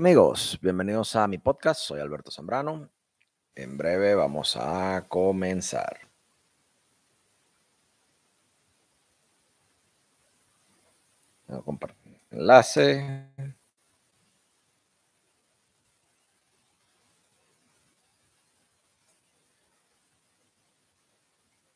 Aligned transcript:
Amigos, 0.00 0.56
bienvenidos 0.62 1.16
a 1.16 1.26
mi 1.26 1.38
podcast. 1.38 1.80
Soy 1.80 1.98
Alberto 1.98 2.30
Zambrano. 2.30 2.88
En 3.56 3.76
breve 3.76 4.14
vamos 4.14 4.56
a 4.56 5.04
comenzar. 5.08 5.98
Voy 11.48 11.58
a 11.58 11.62
compartir 11.62 12.20
enlace. 12.30 13.26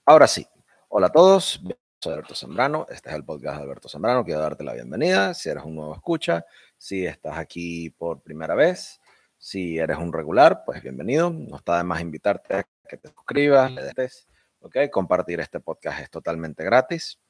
Ahora 0.07 0.29
sí. 0.29 0.47
Hola 0.89 1.09
a 1.09 1.13
todos. 1.13 1.61
Soy 2.03 2.15
Alberto 2.15 2.35
Zambrano. 2.35 2.85
Este 2.91 3.11
es 3.11 3.15
el 3.15 3.25
podcast 3.25 3.59
de 3.59 3.63
Alberto 3.63 3.89
Zambrano. 3.89 4.25
Quiero 4.25 4.41
darte 4.41 4.65
la 4.65 4.73
bienvenida. 4.73 5.35
Si 5.35 5.49
eres 5.49 5.63
un 5.63 5.77
nuevo 5.77 5.95
escucha, 5.95 6.45
si 6.77 7.07
estás 7.07 7.39
aquí 7.39 7.91
por 7.91 8.21
primera 8.23 8.57
vez, 8.57 9.01
si 9.39 9.79
eres 9.79 9.99
un 9.99 10.13
regular, 10.13 10.65
pues 10.67 10.83
bienvenido. 10.83 11.31
No 11.31 11.59
está 11.59 11.77
de 11.77 11.85
más 11.85 12.01
invitarte 12.01 12.57
a 12.57 12.67
que 12.89 12.97
te 12.97 13.09
suscribas, 13.09 13.71
le 13.71 13.93
des, 13.95 14.27
ok. 14.63 14.79
Compartir 14.91 15.39
este 15.39 15.61
podcast 15.61 16.01
es 16.01 16.11
totalmente 16.11 16.65
gratis. 16.65 17.21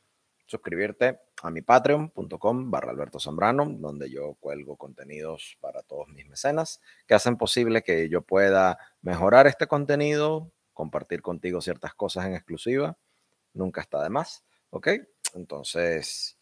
Suscribirte 0.47 1.21
a 1.43 1.51
mi 1.51 1.61
patreon.com 1.61 2.71
barra 2.71 2.93
Alberto 2.93 3.21
Zambrano, 3.21 3.67
donde 3.67 4.09
yo 4.09 4.37
cuelgo 4.41 4.77
contenidos 4.77 5.59
para 5.61 5.83
todos 5.83 6.09
mis 6.09 6.27
mecenas 6.27 6.81
que 7.07 7.13
hacen 7.13 7.37
posible 7.37 7.83
que 7.83 8.09
yo 8.09 8.23
pueda 8.23 8.79
mejorar 9.03 9.47
este 9.47 9.67
contenido, 9.67 10.51
compartir 10.73 11.21
contigo 11.21 11.61
ciertas 11.61 11.93
cosas 11.93 12.25
en 12.25 12.37
exclusiva. 12.37 12.97
Nunca 13.53 13.83
está 13.83 14.03
de 14.03 14.09
más, 14.09 14.43
¿ok? 14.73 14.89
Entonces, 15.35 16.39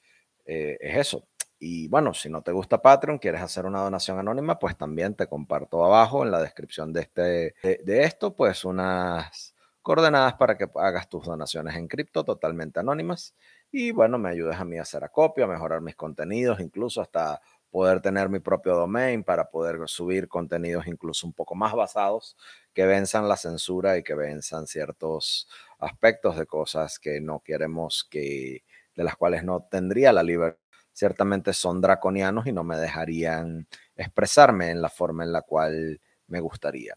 eh, 0.47 0.79
es 0.81 0.97
eso. 0.97 1.29
Y 1.59 1.89
bueno, 1.89 2.15
si 2.15 2.31
no 2.31 2.43
te 2.43 2.53
gusta 2.53 2.81
Patreon, 2.81 3.19
quieres 3.19 3.43
hacer 3.43 3.67
una 3.67 3.83
donación 3.83 4.19
anónima, 4.19 4.59
pues 4.59 4.77
también 4.79 5.15
te 5.15 5.27
comparto 5.27 5.85
abajo 5.85 6.25
en 6.25 6.31
la 6.31 6.41
descripción 6.41 6.93
de, 6.93 7.03
este, 7.03 7.55
de, 7.85 8.05
esto, 8.05 8.35
pues 8.35 8.65
unas 8.65 9.55
coordenadas 9.83 10.35
para 10.35 10.57
que 10.57 10.67
hagas 10.77 11.09
tus 11.09 11.27
donaciones 11.27 11.77
en 11.77 11.87
cripto 11.87 12.25
totalmente 12.25 12.81
anónimas. 12.81 13.35
Y 13.71 13.91
bueno, 13.93 14.19
me 14.19 14.31
ayudes 14.31 14.57
a 14.57 14.65
mí 14.65 14.79
a 14.79 14.83
hacer 14.83 15.05
acopio, 15.05 15.45
a 15.45 15.49
mejorar 15.49 15.83
mis 15.83 15.97
contenidos, 15.97 16.61
incluso 16.61 17.03
hasta 17.03 17.41
poder 17.71 18.01
tener 18.01 18.29
mi 18.29 18.41
propio 18.41 18.75
domain 18.75 19.23
para 19.23 19.51
poder 19.51 19.81
subir 19.87 20.29
contenidos 20.29 20.87
incluso 20.87 21.27
un 21.27 21.33
poco 21.33 21.55
más 21.55 21.75
basados 21.75 22.37
que 22.73 22.87
venzan 22.87 23.29
la 23.29 23.37
censura 23.37 23.97
y 23.97 24.03
que 24.03 24.15
venzan 24.15 24.67
ciertos 24.67 25.49
aspectos 25.81 26.37
de 26.37 26.47
cosas 26.47 26.99
que 26.99 27.21
no 27.21 27.41
queremos 27.41 28.07
que, 28.11 28.65
de 28.95 29.05
las 29.05 29.17
cuales 29.17 29.45
no 29.45 29.67
tendría 29.71 30.13
la 30.13 30.23
libertad 30.23 30.61
ciertamente 30.93 31.53
son 31.53 31.81
draconianos 31.81 32.47
y 32.47 32.53
no 32.53 32.65
me 32.65 32.77
dejarían 32.77 33.67
expresarme 33.97 34.71
en 34.71 34.83
la 34.83 34.91
forma 34.91 35.25
en 35.25 35.33
la 35.33 35.43
cual 35.43 36.01
me 36.27 36.41
gustaría. 36.41 36.95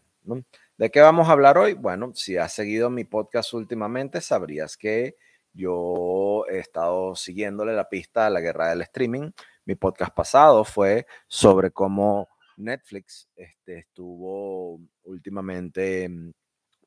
¿De 0.76 0.90
qué 0.90 1.00
vamos 1.00 1.28
a 1.28 1.32
hablar 1.32 1.58
hoy? 1.58 1.74
Bueno, 1.74 2.12
si 2.14 2.36
has 2.36 2.52
seguido 2.52 2.90
mi 2.90 3.04
podcast 3.04 3.54
últimamente, 3.54 4.20
sabrías 4.20 4.76
que 4.76 5.16
yo 5.52 6.44
he 6.50 6.58
estado 6.58 7.14
siguiéndole 7.14 7.74
la 7.74 7.88
pista 7.88 8.26
a 8.26 8.30
la 8.30 8.40
guerra 8.40 8.70
del 8.70 8.82
streaming. 8.82 9.30
Mi 9.64 9.74
podcast 9.74 10.14
pasado 10.14 10.64
fue 10.64 11.06
sobre 11.26 11.70
cómo 11.70 12.28
Netflix 12.56 13.28
este, 13.36 13.78
estuvo 13.78 14.80
últimamente 15.04 16.10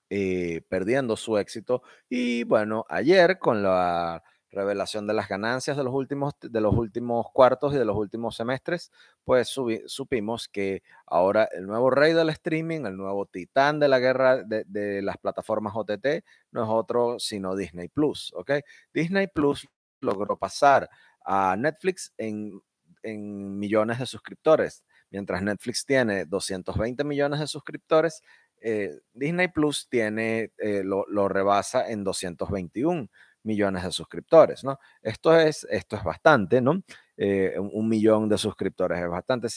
eh, 0.09 0.61
perdiendo 0.69 1.15
su 1.17 1.37
éxito. 1.37 1.83
Y 2.09 2.43
bueno, 2.43 2.85
ayer 2.89 3.39
con 3.39 3.63
la 3.63 4.23
revelación 4.51 5.07
de 5.07 5.13
las 5.13 5.27
ganancias 5.27 5.77
de 5.77 5.83
los 5.83 5.93
últimos, 5.93 6.33
de 6.41 6.61
los 6.61 6.73
últimos 6.73 7.27
cuartos 7.31 7.73
y 7.73 7.77
de 7.77 7.85
los 7.85 7.95
últimos 7.95 8.35
semestres, 8.35 8.91
pues 9.23 9.49
supimos 9.87 10.47
que 10.47 10.83
ahora 11.05 11.47
el 11.51 11.67
nuevo 11.67 11.89
rey 11.89 12.13
del 12.13 12.29
streaming, 12.29 12.85
el 12.85 12.97
nuevo 12.97 13.25
titán 13.25 13.79
de 13.79 13.87
la 13.87 13.99
guerra 13.99 14.43
de, 14.43 15.01
las 15.01 15.17
plataformas 15.17 15.73
OTT, 15.75 16.23
no 16.51 16.63
es 16.63 16.69
otro 16.69 17.19
sino 17.19 17.55
Disney 17.55 17.89
Plus, 17.89 18.33
¿ok? 18.35 18.51
Disney 18.93 19.27
Plus 19.27 19.67
logró 20.01 20.37
pasar 20.37 20.89
a 21.25 21.55
Netflix 21.57 22.13
en, 22.17 22.61
millones 23.03 23.99
de 23.99 24.05
suscriptores. 24.05 24.83
Mientras 25.11 25.41
Netflix 25.41 25.85
tiene 25.85 26.25
220 26.25 27.05
millones 27.05 27.39
de 27.39 27.47
suscriptores, 27.47 28.21
eh, 28.61 28.99
Disney 29.13 29.47
Plus 29.49 29.87
tiene, 29.89 30.51
eh, 30.57 30.83
lo, 30.83 31.27
rebasa 31.27 31.89
en 31.89 32.03
221 32.03 33.09
millones 33.43 33.83
de 33.83 33.91
suscriptores, 33.91 34.63
¿no? 34.63 34.79
Esto 35.01 35.37
es, 35.37 35.65
esto 35.69 35.95
es 35.95 36.03
bastante, 36.03 36.61
¿no? 36.61 36.81
Eh, 37.15 37.55
un, 37.57 37.87
millón 37.87 38.29
de 38.29 38.37
suscriptores 38.37 38.99
es 38.99 39.09
bastante, 39.09 39.47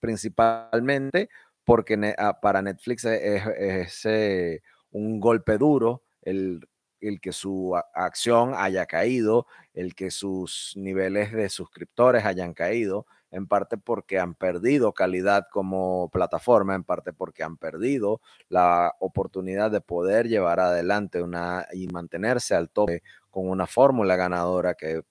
principalmente 0.00 1.28
porque 1.64 2.14
ah, 2.18 2.38
para 2.40 2.62
Netflix 2.62 3.04
es, 3.04 4.04
eh, 4.06 4.62
un 4.90 5.20
golpe 5.20 5.58
duro 5.58 6.02
el, 6.22 6.60
el 7.00 7.20
que 7.20 7.32
su 7.32 7.74
acción 7.94 8.52
haya 8.56 8.86
caído, 8.86 9.46
el 9.74 9.94
que 9.94 10.10
sus 10.10 10.72
niveles 10.76 11.32
de 11.32 11.48
suscriptores 11.48 12.24
hayan 12.24 12.54
caído, 12.54 13.06
en 13.32 13.48
parte 13.48 13.78
porque 13.78 14.20
han 14.20 14.34
perdido 14.34 14.92
calidad 14.92 15.46
como 15.50 16.10
plataforma, 16.10 16.74
en 16.74 16.84
parte 16.84 17.12
porque 17.12 17.42
han 17.42 17.56
perdido 17.56 18.20
la 18.48 18.94
oportunidad 19.00 19.70
de 19.70 19.80
poder 19.80 20.28
llevar 20.28 20.60
adelante 20.60 21.22
una 21.22 21.66
y 21.72 21.88
mantenerse 21.88 22.54
al 22.54 22.70
tope 22.70 23.02
con 23.30 23.48
una 23.48 23.66
fórmula 23.66 24.16
ganadora 24.16 24.74
que 24.74 25.02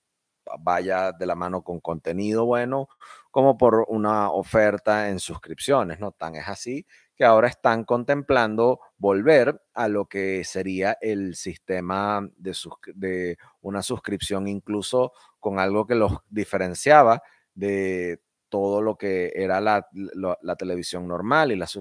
vaya 0.59 1.11
de 1.11 1.25
la 1.25 1.35
mano 1.35 1.63
con 1.63 1.79
contenido 1.79 2.45
bueno, 2.45 2.87
como 3.31 3.57
por 3.57 3.85
una 3.89 4.31
oferta 4.31 5.09
en 5.09 5.19
suscripciones, 5.19 5.99
¿no? 5.99 6.11
Tan 6.11 6.35
es 6.35 6.47
así 6.47 6.85
que 7.15 7.25
ahora 7.25 7.47
están 7.47 7.83
contemplando 7.85 8.79
volver 8.97 9.61
a 9.73 9.87
lo 9.87 10.05
que 10.05 10.43
sería 10.43 10.97
el 11.01 11.35
sistema 11.35 12.27
de, 12.37 12.55
de 12.95 13.37
una 13.61 13.81
suscripción, 13.81 14.47
incluso 14.47 15.13
con 15.39 15.59
algo 15.59 15.85
que 15.87 15.95
los 15.95 16.13
diferenciaba 16.29 17.21
de 17.53 18.21
todo 18.49 18.81
lo 18.81 18.97
que 18.97 19.31
era 19.33 19.61
la, 19.61 19.87
televisión 20.57 21.07
normal 21.07 21.51
y, 21.51 21.55
las, 21.55 21.79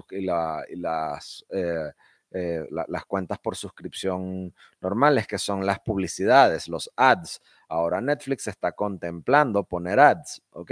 las, 0.69 1.45
eh, 1.49 1.91
eh, 2.33 2.65
las 2.69 3.05
cuentas 3.05 3.39
por 3.39 3.57
suscripción 3.57 4.55
normales, 4.79 5.27
que 5.27 5.37
son 5.37 5.65
las 5.65 5.81
publicidades, 5.81 6.69
los 6.69 6.89
ads. 6.95 7.41
Ahora 7.67 7.99
Netflix 7.99 8.47
está 8.47 8.71
contemplando 8.71 9.65
poner 9.65 9.99
ads, 9.99 10.41
¿ok? 10.51 10.71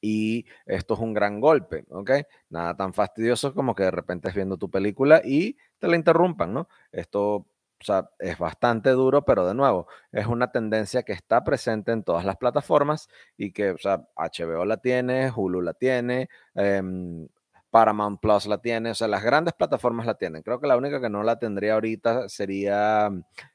Y 0.00 0.46
esto 0.64 0.94
es 0.94 1.00
un 1.00 1.12
gran 1.12 1.40
golpe, 1.40 1.84
¿ok? 1.90 2.10
Nada 2.48 2.74
tan 2.74 2.94
fastidioso 2.94 3.54
como 3.54 3.74
que 3.74 3.84
de 3.84 3.90
repente 3.90 4.28
estés 4.28 4.36
viendo 4.36 4.56
tu 4.56 4.70
película 4.70 5.20
y 5.22 5.58
te 5.78 5.88
la 5.88 5.96
interrumpan, 5.96 6.54
¿no? 6.54 6.68
Esto 6.90 7.46
o 7.82 7.84
sea, 7.84 8.08
es 8.18 8.38
bastante 8.38 8.90
duro, 8.90 9.24
pero 9.24 9.46
de 9.46 9.54
nuevo, 9.54 9.88
es 10.12 10.26
una 10.26 10.52
tendencia 10.52 11.02
que 11.02 11.12
está 11.12 11.42
presente 11.42 11.92
en 11.92 12.04
todas 12.04 12.24
las 12.24 12.36
plataformas 12.36 13.08
y 13.36 13.52
que, 13.52 13.72
o 13.72 13.78
sea, 13.78 14.06
HBO 14.16 14.64
la 14.64 14.76
tiene, 14.76 15.32
Hulu 15.34 15.60
la 15.60 15.74
tiene, 15.74 16.28
em, 16.54 17.26
Paramount 17.70 18.20
Plus 18.20 18.46
la 18.46 18.58
tiene, 18.58 18.90
o 18.90 18.94
sea, 18.94 19.08
las 19.08 19.24
grandes 19.24 19.54
plataformas 19.54 20.06
la 20.06 20.14
tienen. 20.14 20.42
Creo 20.42 20.60
que 20.60 20.66
la 20.66 20.76
única 20.76 21.00
que 21.00 21.10
no 21.10 21.22
la 21.22 21.38
tendría 21.38 21.74
ahorita 21.74 22.28
sería 22.28 23.10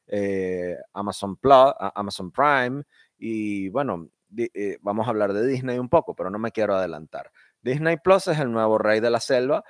eh, 0.07 0.75
Amazon 0.93 1.37
Plus, 1.37 1.73
Amazon 1.95 2.31
Prime 2.31 2.83
y 3.17 3.69
bueno, 3.69 4.09
eh, 4.35 4.77
vamos 4.81 5.07
a 5.07 5.11
hablar 5.11 5.33
de 5.33 5.45
Disney 5.47 5.79
un 5.79 5.89
poco, 5.89 6.16
pero 6.16 6.29
no 6.29 6.39
me 6.39 6.51
quiero 6.51 6.75
adelantar. 6.75 7.31
Disney 7.61 7.97
Plus 7.97 8.27
es 8.27 8.39
el 8.39 8.51
nuevo 8.51 8.77
rey 8.77 8.99
de 8.99 9.09
la 9.09 9.19
selva. 9.19 9.63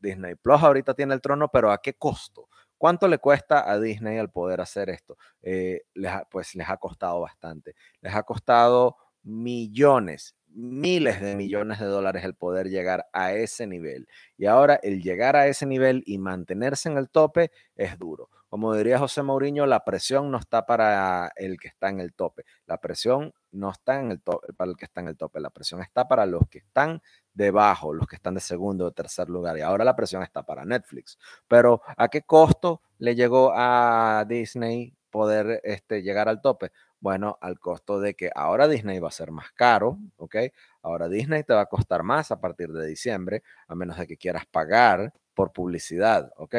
Disney 0.00 0.34
Plus 0.36 0.62
ahorita 0.62 0.94
tiene 0.94 1.14
el 1.14 1.20
trono, 1.20 1.48
pero 1.48 1.72
¿a 1.72 1.78
qué 1.78 1.94
costo? 1.94 2.48
¿Cuánto 2.82 3.06
le 3.06 3.18
cuesta 3.18 3.70
a 3.70 3.78
Disney 3.78 4.18
el 4.18 4.28
poder 4.28 4.60
hacer 4.60 4.90
esto? 4.90 5.16
Eh, 5.40 5.82
pues 6.28 6.56
les 6.56 6.68
ha 6.68 6.78
costado 6.78 7.20
bastante. 7.20 7.76
Les 8.00 8.12
ha 8.12 8.24
costado 8.24 8.96
millones, 9.22 10.34
miles 10.48 11.20
de 11.20 11.36
millones 11.36 11.78
de 11.78 11.86
dólares 11.86 12.24
el 12.24 12.34
poder 12.34 12.70
llegar 12.70 13.06
a 13.12 13.34
ese 13.34 13.68
nivel. 13.68 14.08
Y 14.36 14.46
ahora 14.46 14.80
el 14.82 15.00
llegar 15.00 15.36
a 15.36 15.46
ese 15.46 15.64
nivel 15.64 16.02
y 16.06 16.18
mantenerse 16.18 16.88
en 16.88 16.98
el 16.98 17.08
tope 17.08 17.52
es 17.76 17.96
duro. 18.00 18.30
Como 18.48 18.74
diría 18.74 18.98
José 18.98 19.22
Mourinho, 19.22 19.64
la 19.64 19.84
presión 19.84 20.32
no 20.32 20.38
está 20.38 20.66
para 20.66 21.30
el 21.36 21.60
que 21.60 21.68
está 21.68 21.88
en 21.88 22.00
el 22.00 22.12
tope. 22.12 22.44
La 22.66 22.78
presión 22.78 23.32
no 23.52 23.70
está 23.70 24.00
en 24.00 24.10
el 24.10 24.20
tope, 24.20 24.52
para 24.54 24.72
el 24.72 24.76
que 24.76 24.86
está 24.86 25.00
en 25.00 25.06
el 25.06 25.16
tope. 25.16 25.38
La 25.38 25.50
presión 25.50 25.80
está 25.82 26.08
para 26.08 26.26
los 26.26 26.48
que 26.50 26.58
están 26.58 27.00
debajo, 27.34 27.92
los 27.94 28.06
que 28.06 28.16
están 28.16 28.34
de 28.34 28.40
segundo 28.40 28.86
o 28.86 28.92
tercer 28.92 29.28
lugar. 29.28 29.56
Y 29.58 29.62
ahora 29.62 29.84
la 29.84 29.96
presión 29.96 30.22
está 30.22 30.42
para 30.42 30.64
Netflix. 30.64 31.18
Pero 31.48 31.82
¿a 31.96 32.08
qué 32.08 32.22
costo 32.22 32.82
le 32.98 33.14
llegó 33.14 33.52
a 33.54 34.24
Disney 34.28 34.94
poder 35.10 35.60
este, 35.64 36.02
llegar 36.02 36.28
al 36.28 36.40
tope? 36.40 36.72
Bueno, 37.00 37.38
al 37.40 37.58
costo 37.58 38.00
de 38.00 38.14
que 38.14 38.30
ahora 38.34 38.68
Disney 38.68 39.00
va 39.00 39.08
a 39.08 39.12
ser 39.12 39.32
más 39.32 39.50
caro, 39.52 39.98
¿ok? 40.16 40.36
Ahora 40.82 41.08
Disney 41.08 41.42
te 41.42 41.52
va 41.52 41.62
a 41.62 41.66
costar 41.66 42.02
más 42.04 42.30
a 42.30 42.40
partir 42.40 42.72
de 42.72 42.86
diciembre, 42.86 43.42
a 43.66 43.74
menos 43.74 43.98
de 43.98 44.06
que 44.06 44.16
quieras 44.16 44.46
pagar 44.46 45.12
por 45.34 45.52
publicidad, 45.52 46.32
¿ok? 46.36 46.56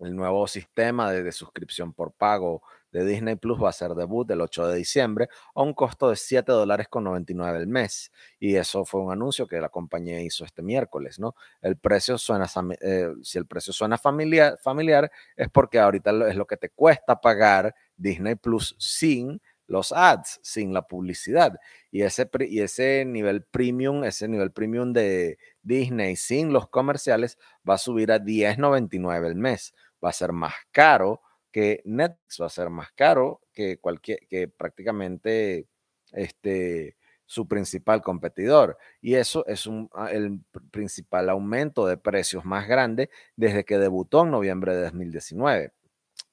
El 0.00 0.16
nuevo 0.16 0.46
sistema 0.46 1.10
de, 1.10 1.22
de 1.22 1.32
suscripción 1.32 1.92
por 1.92 2.12
pago 2.12 2.62
de 2.92 3.04
Disney 3.04 3.36
Plus 3.36 3.62
va 3.62 3.70
a 3.70 3.72
ser 3.72 3.94
debut 3.94 4.30
el 4.30 4.40
8 4.40 4.68
de 4.68 4.76
diciembre 4.76 5.28
a 5.54 5.62
un 5.62 5.74
costo 5.74 6.10
de 6.10 6.16
7 6.16 6.50
dólares 6.52 6.88
con 6.88 7.04
99 7.04 7.58
el 7.58 7.66
mes. 7.66 8.10
Y 8.38 8.56
eso 8.56 8.84
fue 8.84 9.00
un 9.00 9.12
anuncio 9.12 9.46
que 9.46 9.60
la 9.60 9.68
compañía 9.68 10.20
hizo 10.20 10.44
este 10.44 10.62
miércoles, 10.62 11.18
¿no? 11.18 11.34
El 11.60 11.76
precio 11.76 12.18
suena, 12.18 12.46
eh, 12.80 13.12
si 13.22 13.38
el 13.38 13.46
precio 13.46 13.72
suena 13.72 13.98
familiar, 13.98 14.58
familiar, 14.62 15.10
es 15.36 15.48
porque 15.50 15.78
ahorita 15.78 16.28
es 16.28 16.36
lo 16.36 16.46
que 16.46 16.56
te 16.56 16.70
cuesta 16.70 17.20
pagar 17.20 17.74
Disney 17.96 18.34
Plus 18.34 18.74
sin 18.78 19.40
los 19.66 19.92
ads, 19.92 20.40
sin 20.42 20.72
la 20.72 20.82
publicidad. 20.82 21.58
Y 21.90 22.02
ese, 22.02 22.28
y 22.40 22.60
ese 22.60 23.04
nivel 23.04 23.42
premium, 23.44 24.02
ese 24.02 24.26
nivel 24.26 24.50
premium 24.50 24.92
de 24.92 25.38
Disney 25.62 26.16
sin 26.16 26.52
los 26.52 26.68
comerciales 26.68 27.38
va 27.68 27.74
a 27.74 27.78
subir 27.78 28.10
a 28.10 28.18
10.99 28.18 29.26
el 29.26 29.34
mes. 29.36 29.74
Va 30.02 30.08
a 30.08 30.12
ser 30.12 30.32
más 30.32 30.54
caro 30.72 31.20
que 31.58 31.82
Netflix, 31.84 32.38
va 32.40 32.46
a 32.46 32.50
ser 32.50 32.70
más 32.70 32.92
caro 32.92 33.40
que 33.52 33.78
cualquier, 33.78 34.20
que 34.28 34.46
prácticamente 34.46 35.66
este, 36.12 36.96
su 37.26 37.48
principal 37.48 38.00
competidor. 38.00 38.78
Y 39.00 39.16
eso 39.16 39.44
es 39.44 39.66
un, 39.66 39.90
ah, 39.92 40.12
el 40.12 40.40
principal 40.70 41.28
aumento 41.28 41.84
de 41.84 41.96
precios 41.96 42.44
más 42.44 42.68
grande 42.68 43.10
desde 43.34 43.64
que 43.64 43.76
debutó 43.76 44.22
en 44.22 44.30
noviembre 44.30 44.76
de 44.76 44.82
2019. 44.84 45.72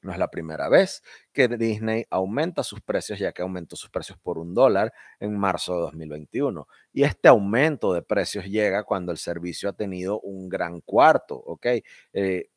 No 0.03 0.11
es 0.11 0.19
la 0.19 0.29
primera 0.29 0.69
vez 0.69 1.01
que 1.33 1.47
Disney 1.47 2.05
aumenta 2.11 2.61
sus 2.61 2.81
precios, 2.81 3.17
ya 3.17 3.31
que 3.31 3.41
aumentó 3.41 3.75
sus 3.75 3.89
precios 3.89 4.19
por 4.19 4.37
un 4.37 4.53
dólar 4.53 4.93
en 5.19 5.35
marzo 5.35 5.73
de 5.73 5.81
2021. 5.81 6.67
Y 6.93 7.01
este 7.01 7.29
aumento 7.29 7.93
de 7.93 8.03
precios 8.03 8.45
llega 8.45 8.83
cuando 8.83 9.11
el 9.11 9.17
servicio 9.17 9.69
ha 9.69 9.73
tenido 9.73 10.19
un 10.19 10.49
gran 10.49 10.81
cuarto, 10.81 11.35
¿ok? 11.35 11.65
Eh, 12.13 12.49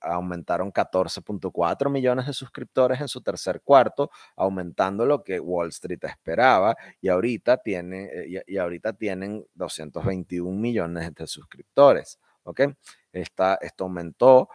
aumentaron 0.00 0.72
14.4 0.72 1.90
millones 1.90 2.26
de 2.26 2.32
suscriptores 2.32 3.00
en 3.00 3.08
su 3.08 3.20
tercer 3.20 3.60
cuarto, 3.62 4.10
aumentando 4.36 5.06
lo 5.06 5.22
que 5.22 5.40
Wall 5.40 5.68
Street 5.68 6.04
esperaba 6.04 6.76
y 7.00 7.08
ahorita, 7.08 7.58
tiene, 7.58 8.04
eh, 8.12 8.44
y 8.46 8.56
ahorita 8.56 8.92
tienen 8.92 9.46
221 9.54 10.58
millones 10.58 11.14
de 11.14 11.26
suscriptores. 11.26 12.18
¿ok? 12.44 12.60
Esta, 13.12 13.58
esto 13.60 13.84
aumentó 13.84 14.48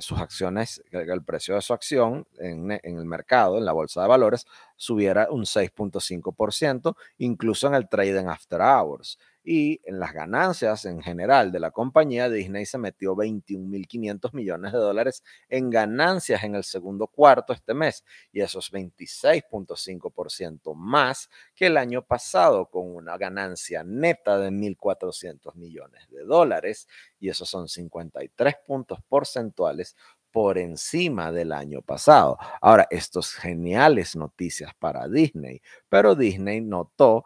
sus 0.00 0.18
acciones, 0.18 0.82
el 0.92 1.24
precio 1.24 1.56
de 1.56 1.60
su 1.60 1.72
acción 1.72 2.26
en, 2.38 2.70
en, 2.70 2.98
el 2.98 3.04
mercado, 3.04 3.58
en 3.58 3.64
la 3.64 3.72
bolsa 3.72 4.02
de 4.02 4.08
valores, 4.08 4.46
subiera 4.76 5.28
un 5.30 5.42
6.5%, 5.42 6.94
incluso 7.18 7.66
en 7.66 7.74
el 7.74 7.88
trading 7.88 8.26
after 8.26 8.60
hours 8.60 9.18
y 9.50 9.80
en 9.84 9.98
las 9.98 10.12
ganancias 10.12 10.84
en 10.84 11.00
general 11.00 11.50
de 11.50 11.58
la 11.58 11.70
compañía, 11.70 12.28
Disney 12.28 12.66
se 12.66 12.76
metió 12.76 13.16
21.500 13.16 14.34
millones 14.34 14.72
de 14.72 14.78
dólares 14.78 15.24
en 15.48 15.70
ganancias 15.70 16.44
en 16.44 16.54
el 16.54 16.64
segundo 16.64 17.06
cuarto 17.06 17.54
este 17.54 17.72
mes 17.72 18.04
y 18.30 18.42
eso 18.42 18.58
es 18.58 18.70
26.5% 18.70 20.74
más 20.74 21.30
que 21.54 21.68
el 21.68 21.78
año 21.78 22.02
pasado 22.02 22.66
con 22.66 22.94
una 22.94 23.16
ganancia 23.16 23.82
neta 23.84 24.38
de 24.38 24.50
1.400 24.50 25.54
millones 25.54 26.10
de 26.10 26.24
dólares 26.24 26.86
y 27.18 27.30
esos 27.30 27.48
son 27.48 27.68
53 27.68 28.54
puntos 28.66 28.98
porcentuales 29.08 29.96
por 30.30 30.58
encima 30.58 31.32
del 31.32 31.52
año 31.52 31.80
pasado. 31.80 32.36
Ahora, 32.60 32.86
estos 32.90 33.32
geniales 33.32 34.14
noticias 34.14 34.72
para 34.78 35.08
Disney, 35.08 35.62
pero 35.88 36.14
Disney 36.14 36.60
notó 36.60 37.24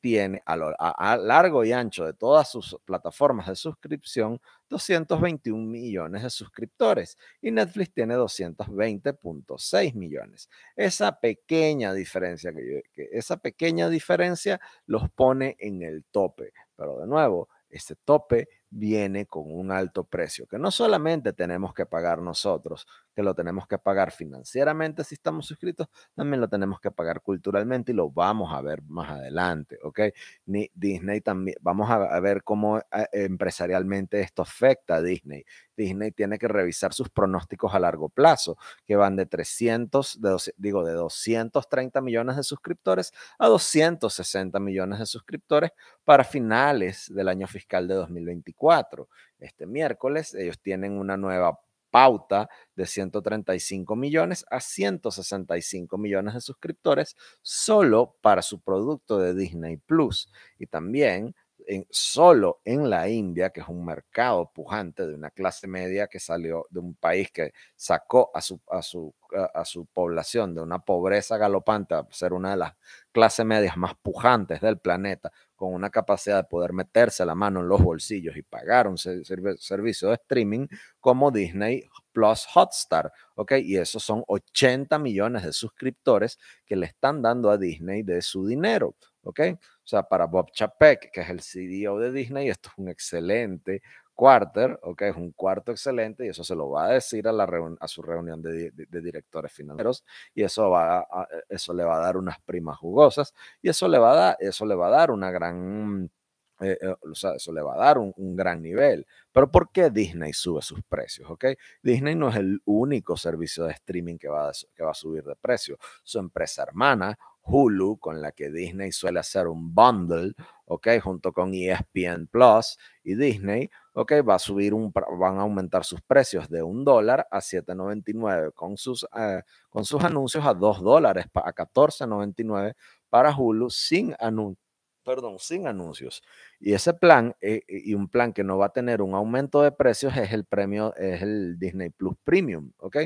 tiene 0.00 0.42
a, 0.46 1.16
largo 1.16 1.64
y 1.64 1.72
ancho 1.72 2.04
de 2.04 2.12
todas 2.12 2.50
sus 2.50 2.76
plataformas 2.84 3.46
de 3.48 3.56
suscripción 3.56 4.40
221 4.68 5.64
millones 5.64 6.22
de 6.22 6.30
suscriptores 6.30 7.16
y 7.40 7.50
Netflix 7.50 7.92
tiene 7.92 8.16
220.6 8.16 9.94
millones. 9.94 10.48
Esa 10.74 11.20
pequeña 11.20 11.92
diferencia, 11.92 12.52
que, 12.52 12.82
esa 13.12 13.36
pequeña 13.36 13.88
diferencia 13.88 14.60
los 14.86 15.10
pone 15.10 15.56
en 15.58 15.82
el 15.82 16.04
tope, 16.04 16.52
pero 16.76 16.98
de 16.98 17.06
nuevo, 17.06 17.48
ese 17.68 17.96
tope 17.96 18.48
viene 18.70 19.26
con 19.26 19.52
un 19.52 19.70
alto 19.70 20.04
precio, 20.04 20.46
que 20.46 20.58
no 20.58 20.70
solamente 20.70 21.32
tenemos 21.32 21.74
que 21.74 21.86
pagar 21.86 22.20
nosotros, 22.20 22.86
que 23.16 23.22
lo 23.22 23.34
tenemos 23.34 23.66
que 23.66 23.78
pagar 23.78 24.12
financieramente 24.12 25.02
si 25.02 25.14
estamos 25.14 25.46
suscritos, 25.46 25.88
también 26.14 26.38
lo 26.38 26.48
tenemos 26.48 26.80
que 26.80 26.90
pagar 26.90 27.22
culturalmente 27.22 27.92
y 27.92 27.94
lo 27.94 28.10
vamos 28.10 28.52
a 28.52 28.60
ver 28.60 28.82
más 28.82 29.08
adelante, 29.08 29.78
¿ok? 29.82 30.00
Ni 30.44 30.70
Disney 30.74 31.22
también, 31.22 31.56
vamos 31.62 31.90
a, 31.90 32.20
ver 32.20 32.44
cómo 32.44 32.78
eh, 32.78 32.84
empresarialmente 33.12 34.20
esto 34.20 34.42
afecta 34.42 34.96
a 34.96 35.02
Disney. 35.02 35.46
Disney 35.74 36.12
tiene 36.12 36.38
que 36.38 36.46
revisar 36.46 36.92
sus 36.92 37.08
pronósticos 37.08 37.74
a 37.74 37.80
largo 37.80 38.10
plazo, 38.10 38.58
que 38.84 38.96
van 38.96 39.16
de 39.16 39.24
300, 39.24 40.20
de, 40.20 40.36
digo, 40.58 40.84
de 40.84 40.92
230 40.92 42.02
millones 42.02 42.36
de 42.36 42.42
suscriptores 42.42 43.14
a 43.38 43.46
260 43.46 44.60
millones 44.60 44.98
de 44.98 45.06
suscriptores 45.06 45.70
para 46.04 46.22
finales 46.22 47.10
del 47.14 47.28
año 47.28 47.46
fiscal 47.46 47.88
de 47.88 47.94
2024. 47.94 49.08
Este 49.38 49.64
miércoles 49.66 50.34
ellos 50.34 50.60
tienen 50.60 50.98
una 50.98 51.16
nueva 51.16 51.58
pauta 51.96 52.50
de 52.74 52.84
135 52.84 53.96
millones 53.96 54.44
a 54.50 54.60
165 54.60 55.96
millones 55.96 56.34
de 56.34 56.42
suscriptores 56.42 57.16
solo 57.40 58.16
para 58.20 58.42
su 58.42 58.60
producto 58.60 59.18
de 59.18 59.32
Disney 59.32 59.78
Plus. 59.78 60.30
Y 60.58 60.66
también 60.66 61.34
en, 61.66 61.86
solo 61.88 62.60
en 62.66 62.90
la 62.90 63.08
India, 63.08 63.48
que 63.48 63.62
es 63.62 63.68
un 63.68 63.82
mercado 63.82 64.52
pujante 64.52 65.06
de 65.06 65.14
una 65.14 65.30
clase 65.30 65.66
media 65.66 66.06
que 66.06 66.20
salió 66.20 66.66
de 66.68 66.80
un 66.80 66.94
país 66.96 67.30
que 67.32 67.54
sacó 67.76 68.30
a 68.34 68.42
su, 68.42 68.60
a 68.70 68.82
su, 68.82 69.14
a 69.54 69.64
su 69.64 69.86
población 69.86 70.54
de 70.54 70.60
una 70.60 70.80
pobreza 70.80 71.38
galopante 71.38 71.94
a 71.94 72.06
ser 72.10 72.34
una 72.34 72.50
de 72.50 72.56
las 72.58 72.74
clases 73.10 73.46
medias 73.46 73.78
más 73.78 73.94
pujantes 74.02 74.60
del 74.60 74.78
planeta, 74.78 75.32
con 75.56 75.74
una 75.74 75.90
capacidad 75.90 76.36
de 76.36 76.48
poder 76.48 76.72
meterse 76.72 77.24
la 77.24 77.34
mano 77.34 77.60
en 77.60 77.68
los 77.68 77.82
bolsillos 77.82 78.36
y 78.36 78.42
pagar 78.42 78.86
un 78.86 78.98
servicio 78.98 80.08
de 80.08 80.14
streaming 80.14 80.66
como 81.00 81.30
Disney 81.30 81.88
Plus 82.12 82.46
Hotstar, 82.54 83.12
¿ok? 83.34 83.52
Y 83.62 83.76
esos 83.76 84.02
son 84.02 84.22
80 84.26 84.98
millones 84.98 85.42
de 85.42 85.52
suscriptores 85.52 86.38
que 86.64 86.76
le 86.76 86.86
están 86.86 87.22
dando 87.22 87.50
a 87.50 87.58
Disney 87.58 88.02
de 88.02 88.22
su 88.22 88.46
dinero, 88.46 88.94
¿ok? 89.22 89.40
O 89.52 89.86
sea, 89.88 90.02
para 90.02 90.26
Bob 90.26 90.50
Chapek, 90.52 91.10
que 91.10 91.20
es 91.22 91.30
el 91.30 91.40
CEO 91.40 91.98
de 91.98 92.12
Disney, 92.12 92.48
esto 92.48 92.70
es 92.70 92.78
un 92.78 92.88
excelente 92.88 93.82
quarter, 94.16 94.78
¿ok? 94.82 95.02
Es 95.02 95.16
un 95.16 95.30
cuarto 95.32 95.70
excelente 95.70 96.26
y 96.26 96.30
eso 96.30 96.42
se 96.42 96.56
lo 96.56 96.70
va 96.70 96.86
a 96.86 96.92
decir 96.94 97.28
a, 97.28 97.32
la 97.32 97.46
a 97.78 97.86
su 97.86 98.02
reunión 98.02 98.42
de, 98.42 98.72
directores 98.72 99.52
financieros 99.52 100.04
y 100.34 100.42
eso, 100.42 100.70
va 100.70 101.00
a, 101.00 101.28
eso 101.48 101.72
le 101.74 101.84
va 101.84 101.98
a 101.98 102.00
dar 102.00 102.16
unas 102.16 102.40
primas 102.40 102.78
jugosas 102.78 103.34
y 103.62 103.68
eso 103.68 103.86
le 103.86 103.98
va 103.98 104.12
a 104.12 104.16
dar, 104.16 104.36
eso 104.40 104.66
le 104.66 104.74
va 104.74 104.88
a 104.88 104.90
dar 104.90 105.10
una 105.12 105.30
gran... 105.30 106.10
Eh, 106.58 106.78
eh, 106.80 106.94
o 107.02 107.14
sea, 107.14 107.34
eso 107.34 107.52
le 107.52 107.60
va 107.60 107.74
a 107.74 107.78
dar 107.78 107.98
un, 107.98 108.14
gran 108.34 108.62
nivel. 108.62 109.06
Pero 109.30 109.50
¿por 109.50 109.70
qué 109.70 109.90
Disney 109.90 110.32
sube 110.32 110.62
sus 110.62 110.82
precios? 110.84 111.30
¿ok? 111.30 111.44
Disney 111.82 112.14
no 112.14 112.30
es 112.30 112.36
el 112.36 112.62
único 112.64 113.14
servicio 113.18 113.64
de 113.64 113.72
streaming 113.72 114.16
que 114.16 114.28
va, 114.28 114.50
que 114.74 114.82
va 114.82 114.92
a 114.92 114.94
subir 114.94 115.22
de 115.24 115.36
precio. 115.36 115.76
Su 116.02 116.18
empresa 116.18 116.62
hermana, 116.62 117.18
Hulu, 117.46 117.98
con 117.98 118.20
la 118.20 118.32
que 118.32 118.50
Disney 118.50 118.92
suele 118.92 119.20
hacer 119.20 119.46
un 119.48 119.74
bundle, 119.74 120.32
¿ok? 120.66 120.88
Junto 121.02 121.32
con 121.32 121.54
ESPN 121.54 122.26
Plus 122.28 122.78
y 123.04 123.14
Disney, 123.14 123.70
¿ok? 123.94 124.12
Va 124.28 124.34
a 124.34 124.38
subir 124.38 124.74
un, 124.74 124.92
van 124.92 125.38
a 125.38 125.42
aumentar 125.42 125.84
sus 125.84 126.00
precios 126.02 126.48
de 126.48 126.62
un 126.62 126.84
dólar 126.84 127.26
a 127.30 127.40
7.99 127.40 128.52
con 128.54 128.76
sus, 128.76 129.06
eh, 129.16 129.42
con 129.70 129.84
sus 129.84 130.02
anuncios 130.04 130.44
a 130.46 130.54
2 130.54 130.82
dólares, 130.82 131.26
a 131.34 131.52
14.99 131.52 132.74
para 133.08 133.34
Hulu 133.36 133.70
sin 133.70 134.14
anuncios 134.18 134.62
perdón, 135.04 135.38
sin 135.38 135.68
anuncios. 135.68 136.20
Y 136.58 136.72
ese 136.74 136.92
plan, 136.92 137.34
eh, 137.40 137.62
y 137.68 137.94
un 137.94 138.08
plan 138.08 138.32
que 138.32 138.42
no 138.42 138.58
va 138.58 138.66
a 138.66 138.72
tener 138.72 139.02
un 139.02 139.14
aumento 139.14 139.62
de 139.62 139.70
precios, 139.70 140.16
es 140.16 140.32
el 140.32 140.44
premio, 140.44 140.94
es 140.96 141.22
el 141.22 141.58
Disney 141.60 141.90
Plus 141.90 142.16
Premium, 142.24 142.72
¿ok? 142.78 142.96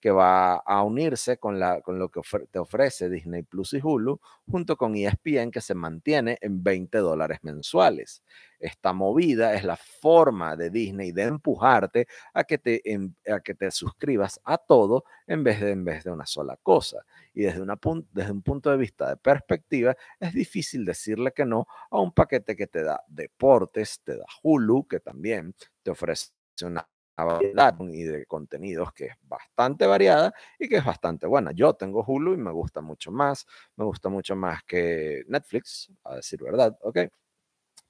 Que 0.00 0.10
va 0.10 0.54
a 0.56 0.82
unirse 0.82 1.36
con, 1.38 1.60
la, 1.60 1.80
con 1.82 1.98
lo 1.98 2.08
que 2.08 2.20
te 2.50 2.58
ofrece 2.58 3.10
Disney 3.10 3.42
Plus 3.42 3.74
y 3.74 3.80
Hulu, 3.82 4.20
junto 4.50 4.76
con 4.76 4.94
ESPN, 4.96 5.50
que 5.50 5.60
se 5.60 5.74
mantiene 5.74 6.38
en 6.40 6.62
20 6.62 6.98
dólares 6.98 7.38
mensuales. 7.42 8.22
Esta 8.58 8.92
movida 8.92 9.54
es 9.54 9.64
la 9.64 9.76
forma 9.76 10.54
de 10.56 10.70
Disney 10.70 11.12
de 11.12 11.22
empujarte 11.22 12.06
a 12.34 12.44
que 12.44 12.58
te, 12.58 12.82
a 13.30 13.40
que 13.40 13.54
te 13.54 13.70
suscribas 13.70 14.40
a 14.44 14.58
todo 14.58 15.04
en 15.26 15.44
vez, 15.44 15.60
de, 15.60 15.70
en 15.70 15.84
vez 15.84 16.04
de 16.04 16.10
una 16.10 16.26
sola 16.26 16.58
cosa. 16.62 17.04
Y 17.32 17.42
desde, 17.42 17.62
una, 17.62 17.78
desde 18.12 18.32
un 18.32 18.42
punto 18.42 18.70
de 18.70 18.76
vista 18.76 19.08
de 19.08 19.16
perspectiva, 19.16 19.96
es 20.18 20.32
difícil 20.34 20.84
decirle 20.84 21.32
que 21.32 21.46
no 21.46 21.66
a 21.90 22.00
un 22.00 22.12
paquete 22.12 22.56
que 22.56 22.66
te 22.66 22.82
da 22.82 23.02
deportes, 23.08 24.00
te 24.04 24.16
da 24.16 24.24
Hulu, 24.42 24.86
que 24.86 25.00
también 25.00 25.54
te 25.82 25.90
ofrece 25.90 26.30
una 26.62 26.86
variedad 27.16 27.74
y 27.80 28.02
de 28.04 28.26
contenidos 28.26 28.92
que 28.92 29.06
es 29.06 29.14
bastante 29.22 29.86
variada 29.86 30.32
y 30.58 30.68
que 30.68 30.76
es 30.76 30.84
bastante 30.84 31.26
buena. 31.26 31.52
Yo 31.52 31.74
tengo 31.74 32.04
Hulu 32.06 32.34
y 32.34 32.38
me 32.38 32.52
gusta 32.52 32.80
mucho 32.80 33.12
más, 33.12 33.46
me 33.76 33.84
gusta 33.84 34.08
mucho 34.08 34.36
más 34.36 34.62
que 34.64 35.24
Netflix, 35.28 35.90
a 36.04 36.16
decir 36.16 36.42
verdad, 36.42 36.76
¿ok? 36.82 36.98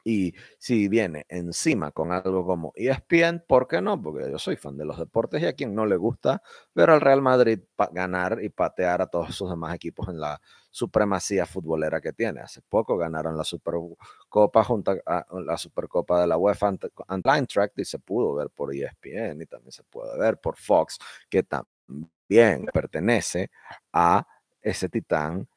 Y 0.05 0.35
si 0.59 0.89
viene 0.89 1.27
encima 1.29 1.91
con 1.93 2.13
algo 2.13 2.47
como 2.47 2.73
ESPN, 2.75 3.45
¿por 3.47 3.69
qué 3.69 3.81
no? 3.81 4.01
Porque 4.01 4.31
yo 4.31 4.39
soy 4.39 4.57
fan 4.57 4.77
de 4.77 4.85
los 4.85 4.99
deportes 4.99 5.43
y 5.43 5.47
a 5.47 5.53
quien 5.53 5.75
no 5.75 5.87
le 5.87 5.97
gusta 5.97 6.43
ver 6.75 6.91
al 6.91 7.01
Real 7.01 7.23
Madrid 7.23 7.61
ganar 7.93 8.39
y 8.43 8.49
patear 8.49 9.03
a 9.03 9.07
todos 9.07 9.35
sus 9.35 9.51
demás 9.51 9.75
equipos 9.75 10.09
en 10.09 10.21
la 10.21 10.41
supremacía 10.71 11.47
futbolera 11.47 12.01
que 12.01 12.13
tiene. 12.13 12.41
Hace 12.41 12.63
poco 12.63 12.97
ganaron 12.97 13.37
la 13.37 13.45
Supercopa 13.45 14.65
junto 14.65 14.97
a 15.05 15.27
la 15.45 15.57
Supercopa 15.57 16.21
de 16.21 16.27
la 16.27 16.39
UEFA 16.39 16.69
ante 16.69 17.47
Track 17.47 17.73
y 17.77 17.85
se 17.85 17.99
pudo 17.99 18.35
ver 18.35 18.51
por 18.51 18.75
ESPN 18.75 19.43
y 19.43 19.47
también 19.47 19.73
se 19.73 19.83
puede 19.85 20.19
ver 20.19 20.39
por 20.39 20.57
Fox, 20.57 20.99
que 21.29 21.43
también 21.43 22.67
pertenece 22.73 23.51
a 23.93 24.27
ese 24.61 24.89
titán 24.89 25.49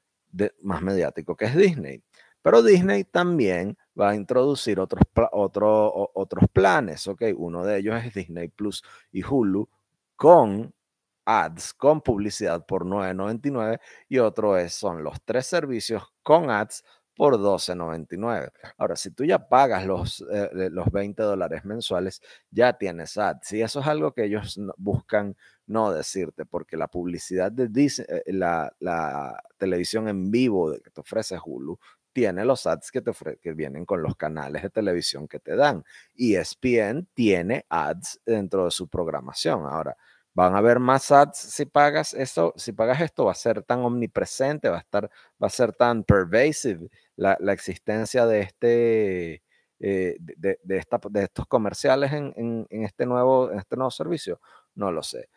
más 0.62 0.82
mediático 0.82 1.36
que 1.36 1.46
es 1.46 1.56
Disney. 1.56 2.04
Pero 2.42 2.62
Disney 2.62 3.04
también 3.06 3.78
va 4.00 4.10
a 4.10 4.16
introducir 4.16 4.80
otros, 4.80 5.04
otros 5.34 6.46
planes, 6.52 7.08
¿ok? 7.08 7.24
Uno 7.36 7.64
de 7.64 7.78
ellos 7.78 8.04
es 8.04 8.14
Disney 8.14 8.48
Plus 8.50 8.84
y 9.12 9.24
Hulu 9.24 9.70
con 10.16 10.74
ads, 11.26 11.74
con 11.74 12.02
publicidad 12.02 12.66
por 12.66 12.86
9.99 12.86 13.80
y 14.10 14.20
otro 14.20 14.58
es, 14.58 14.74
son 14.74 15.04
los 15.04 15.22
tres 15.24 15.46
servicios 15.46 16.04
con 16.22 16.50
ads 16.50 16.84
por 17.16 17.38
12.99. 17.38 18.52
Ahora, 18.78 18.96
si 18.96 19.12
tú 19.12 19.24
ya 19.24 19.48
pagas 19.48 19.86
los, 19.86 20.26
eh, 20.32 20.70
los 20.72 20.92
20 20.92 21.22
dólares 21.22 21.64
mensuales, 21.64 22.22
ya 22.50 22.74
tienes 22.74 23.18
ads. 23.18 23.54
Y 23.54 23.62
eso 23.62 23.82
es 23.82 23.88
algo 23.88 24.14
que 24.14 24.26
ellos 24.26 24.60
buscan 24.78 25.36
no 25.68 25.92
decirte, 25.94 26.46
porque 26.46 26.76
la 26.76 26.88
publicidad 26.88 27.52
de 27.52 27.68
Disney, 27.68 28.08
eh, 28.10 28.34
la, 28.34 28.74
la, 28.80 29.42
televisión 29.58 30.08
en 30.08 30.30
vivo 30.32 30.74
que 30.84 30.90
te 30.90 31.02
ofrece 31.02 31.38
Hulu 31.44 31.80
tiene 32.14 32.46
los 32.46 32.66
ads 32.68 32.92
que, 32.92 33.02
te 33.02 33.12
que 33.42 33.54
vienen 33.54 33.86
con 33.86 34.02
los 34.02 34.16
canales 34.16 34.64
de 34.64 34.70
televisión 34.70 35.28
que 35.28 35.40
te 35.40 35.56
dan. 35.56 35.84
Y 36.16 36.36
ESPN 36.36 37.08
tiene 37.14 37.66
ads 37.70 38.22
dentro 38.26 38.66
de 38.66 38.72
su 38.72 38.88
programación. 38.88 39.66
Ahora, 39.66 39.98
van 40.34 40.56
a 40.56 40.60
haber 40.60 40.80
más 40.80 41.12
ads 41.12 41.38
si 41.38 41.66
pagas 41.66 42.14
esto, 42.14 42.54
si 42.56 42.72
pagas 42.72 43.02
esto 43.02 43.26
va 43.26 43.32
a 43.32 43.36
ser 43.36 43.64
tan 43.64 43.82
omnipresente, 43.82 44.70
va 44.70 44.78
a 44.78 44.80
estar, 44.80 45.10
va 45.42 45.48
a 45.48 45.50
ser 45.50 45.74
tan 45.74 46.04
pervasive 46.04 46.90
la, 47.16 47.38
existencia 47.54 48.26
de 48.26 48.42
este, 48.42 49.44
eh, 49.80 50.18
de, 50.20 50.60
de, 50.64 51.24
estos 51.24 51.48
comerciales 51.48 52.14
en, 52.14 52.68
este 52.70 53.06
nuevo, 53.06 53.52
en 53.52 53.60
este 53.60 53.76
nuevo 53.76 53.92
servicio. 53.92 54.40
No 54.76 54.92
lo 54.92 55.04
sé. 55.04 55.30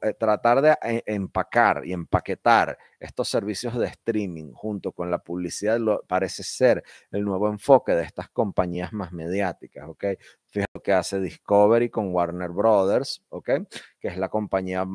Eh, 0.00 0.14
tratar 0.14 0.62
de 0.62 0.76
eh, 0.80 1.02
empacar 1.06 1.82
y 1.84 1.92
empaquetar 1.92 2.78
estos 3.00 3.28
servicios 3.28 3.76
de 3.76 3.86
streaming 3.86 4.52
junto 4.52 4.92
con 4.92 5.10
la 5.10 5.18
publicidad 5.18 5.80
parece 6.06 6.44
ser 6.44 6.84
el 7.10 7.24
nuevo 7.24 7.48
enfoque 7.48 7.92
de 7.92 8.04
estas 8.04 8.28
compañías 8.28 8.92
más 8.92 9.12
mediáticas, 9.12 9.88
¿ok? 9.88 10.04
Fíjate 10.46 10.70
lo 10.72 10.82
que 10.82 10.92
hace 10.92 11.18
Discovery 11.18 11.90
con 11.90 12.14
Warner 12.14 12.50
Brothers, 12.50 13.24
¿ok? 13.28 13.50
Que 13.98 14.08
es 14.08 14.16
la 14.18 14.28
compañía, 14.28 14.86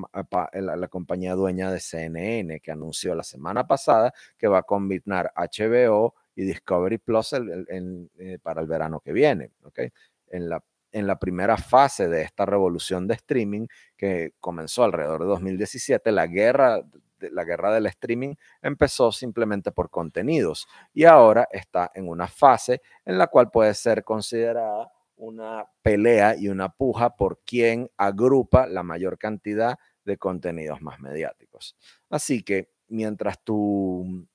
la, 0.54 0.88
compañía 0.88 1.36
dueña 1.36 1.70
de 1.70 1.82
CNN 1.82 2.62
que 2.62 2.72
anunció 2.72 3.14
la 3.14 3.24
semana 3.24 3.68
pasada 3.68 4.14
que 4.38 4.48
va 4.48 4.60
a 4.60 4.64
combinar 4.64 5.34
HBO 5.36 6.16
y 6.34 6.44
Discovery 6.44 6.98
Plus 6.98 7.34
eh, 7.34 8.40
para 8.42 8.62
el 8.62 8.68
verano 8.68 9.02
que 9.02 9.12
viene, 9.12 9.52
¿ok? 9.64 9.80
En 10.28 10.48
la 10.48 10.64
en 10.92 11.08
la 11.08 11.18
primera 11.20 11.58
fase 11.58 12.08
de 12.08 12.22
esta 12.22 12.46
revolución 12.46 13.08
de 13.08 13.16
streaming 13.16 13.68
que 13.98 14.34
comenzó 14.40 14.84
alrededor 14.84 15.22
de 15.22 15.28
2017, 15.28 16.12
la 16.12 16.28
guerra, 16.28 16.82
la 17.20 17.44
guerra 17.44 17.74
del 17.74 17.86
streaming 17.88 18.36
empezó 18.62 19.12
simplemente 19.12 19.72
por 19.72 19.90
contenidos 19.90 20.68
y 20.94 21.06
ahora 21.06 21.48
está 21.52 21.92
en 21.94 22.08
una 22.08 22.28
fase 22.28 22.82
en 23.06 23.18
la 23.18 23.28
cual 23.28 23.52
puede 23.52 23.74
ser 23.74 24.04
considerada 24.04 24.92
una 25.16 25.66
pelea 25.84 26.36
y 26.36 26.48
una 26.48 26.70
puja 26.70 27.16
por 27.16 27.42
quien 27.46 27.90
agrupa 27.96 28.66
la 28.66 28.82
mayor 28.82 29.20
cantidad 29.20 29.78
de 30.04 30.18
contenidos 30.18 30.82
más 30.82 31.00
mediáticos. 31.00 31.76
Así 32.10 32.42
que 32.44 32.72
mientras 32.88 33.44
tú 33.44 34.28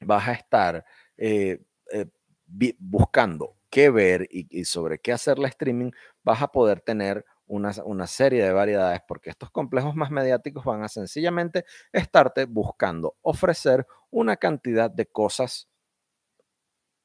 vas 0.00 0.28
a 0.28 0.32
estar 0.32 0.84
eh, 1.16 1.62
eh, 1.92 2.06
buscando 2.78 3.56
qué 3.72 3.88
ver 3.88 4.28
y, 4.30 4.66
sobre 4.66 4.98
qué 4.98 5.12
hacer 5.12 5.38
la 5.38 5.48
streaming, 5.48 5.92
vas 6.22 6.42
a 6.42 6.48
poder 6.48 6.82
tener 6.82 7.24
una, 7.46 7.72
una, 7.86 8.06
serie 8.06 8.44
de 8.44 8.52
variedades 8.52 9.00
porque 9.08 9.30
estos 9.30 9.50
complejos 9.50 9.96
más 9.96 10.10
mediáticos 10.10 10.62
van 10.64 10.82
a 10.84 10.88
sencillamente 10.88 11.64
estarte 11.90 12.44
buscando 12.44 13.16
ofrecer 13.22 13.86
una 14.10 14.36
cantidad 14.36 14.90
de 14.90 15.06
cosas 15.06 15.70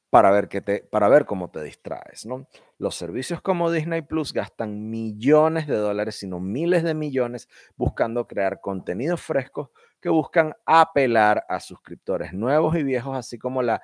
para 0.09 0.29
ver, 0.31 0.49
que 0.49 0.61
te, 0.61 0.81
para 0.81 1.07
ver 1.07 1.25
cómo 1.25 1.49
te 1.49 1.63
distraes, 1.63 2.25
¿no? 2.25 2.47
Los 2.77 2.95
servicios 2.95 3.41
como 3.41 3.71
Disney 3.71 4.01
Plus 4.01 4.33
gastan 4.33 4.89
millones 4.89 5.67
de 5.67 5.75
dólares, 5.75 6.15
sino 6.15 6.41
miles 6.41 6.83
de 6.83 6.93
millones, 6.93 7.47
buscando 7.77 8.27
crear 8.27 8.59
contenidos 8.59 9.21
frescos 9.21 9.69
que 9.99 10.09
buscan 10.09 10.53
apelar 10.65 11.43
a 11.49 11.59
suscriptores 11.59 12.33
nuevos 12.33 12.75
y 12.75 12.83
viejos, 12.83 13.15
así 13.17 13.37
como, 13.37 13.61
la 13.61 13.81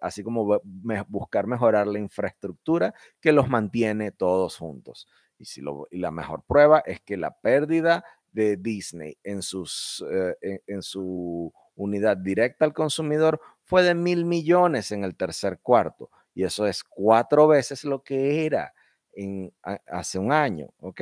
así 0.00 0.22
como 0.22 0.60
buscar 1.08 1.46
mejorar 1.46 1.86
la 1.86 1.98
infraestructura 1.98 2.94
que 3.20 3.32
los 3.32 3.48
mantiene 3.48 4.12
todos 4.12 4.56
juntos. 4.56 5.08
Y, 5.38 5.46
si 5.46 5.60
lo, 5.60 5.86
y 5.90 5.98
la 5.98 6.10
mejor 6.10 6.44
prueba 6.46 6.80
es 6.84 7.00
que 7.00 7.16
la 7.16 7.32
pérdida 7.40 8.04
de 8.32 8.56
Disney 8.56 9.18
en, 9.24 9.42
sus, 9.42 10.04
eh, 10.10 10.60
en 10.66 10.82
su 10.82 11.52
unidad 11.74 12.16
directa 12.16 12.64
al 12.64 12.74
consumidor 12.74 13.40
fue 13.64 13.82
de 13.82 13.94
mil 13.94 14.24
millones 14.24 14.92
en 14.92 15.04
el 15.04 15.16
tercer 15.16 15.60
cuarto. 15.60 16.10
Y 16.34 16.44
eso 16.44 16.66
es 16.66 16.84
cuatro 16.84 17.48
veces 17.48 17.84
lo 17.84 18.02
que 18.02 18.46
era 18.46 18.72
en, 19.12 19.52
hace 19.86 20.18
un 20.18 20.32
año. 20.32 20.68
¿ok? 20.78 21.00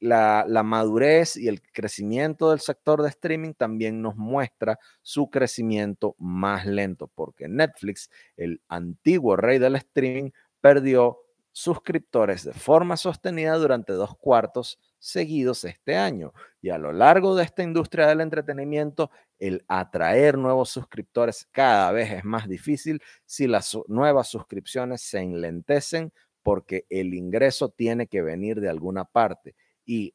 La, 0.00 0.44
la, 0.46 0.62
madurez 0.62 1.36
y 1.36 1.48
el 1.48 1.60
crecimiento 1.60 2.50
del 2.50 2.60
sector 2.60 3.02
de 3.02 3.08
streaming 3.08 3.54
también 3.54 4.00
nos 4.00 4.16
muestra 4.16 4.78
su 5.02 5.30
crecimiento 5.30 6.14
más 6.18 6.66
lento, 6.66 7.10
porque 7.14 7.48
Netflix, 7.48 8.10
el 8.36 8.60
antiguo 8.68 9.36
rey 9.36 9.58
del 9.58 9.76
streaming, 9.76 10.30
perdió 10.60 11.18
suscriptores 11.58 12.44
de 12.44 12.52
forma 12.52 12.96
sostenida 12.96 13.56
durante 13.56 13.92
dos 13.92 14.16
cuartos 14.16 14.78
seguidos 15.00 15.64
este 15.64 15.96
año. 15.96 16.32
Y 16.62 16.70
a 16.70 16.78
lo 16.78 16.92
largo 16.92 17.34
de 17.34 17.42
esta 17.42 17.64
industria 17.64 18.06
del 18.06 18.20
entretenimiento, 18.20 19.10
el 19.40 19.64
atraer 19.66 20.38
nuevos 20.38 20.70
suscriptores 20.70 21.48
cada 21.50 21.90
vez 21.90 22.12
es 22.12 22.24
más 22.24 22.48
difícil 22.48 23.02
si 23.26 23.48
las 23.48 23.76
nuevas 23.88 24.28
suscripciones 24.28 25.02
se 25.02 25.18
enlentecen 25.18 26.12
porque 26.48 26.86
el 26.88 27.12
ingreso 27.12 27.68
tiene 27.68 28.06
que 28.06 28.22
venir 28.22 28.58
de 28.58 28.70
alguna 28.70 29.04
parte 29.04 29.54
y 29.84 30.14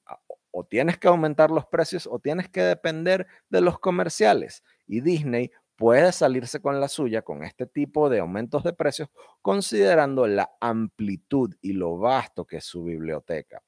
o 0.49 0.63
tienes 0.63 0.97
que 0.97 1.07
aumentar 1.07 1.51
los 1.51 1.67
precios 1.67 2.07
o 2.07 2.17
tienes 2.17 2.49
que 2.49 2.61
depender 2.61 3.27
de 3.49 3.61
los 3.61 3.77
comerciales. 3.77 4.63
Y 4.87 5.01
Disney 5.01 5.51
puede 5.75 6.11
salirse 6.11 6.59
con 6.59 6.81
la 6.81 6.87
suya 6.87 7.21
con 7.21 7.43
este 7.43 7.67
tipo 7.67 8.09
de 8.09 8.21
aumentos 8.21 8.63
de 8.63 8.73
precios 8.73 9.09
considerando 9.43 10.25
la 10.25 10.49
amplitud 10.59 11.53
y 11.61 11.73
lo 11.73 11.99
vasto 11.99 12.45
que 12.45 12.57
es 12.57 12.65
su 12.65 12.83
biblioteca. 12.83 13.61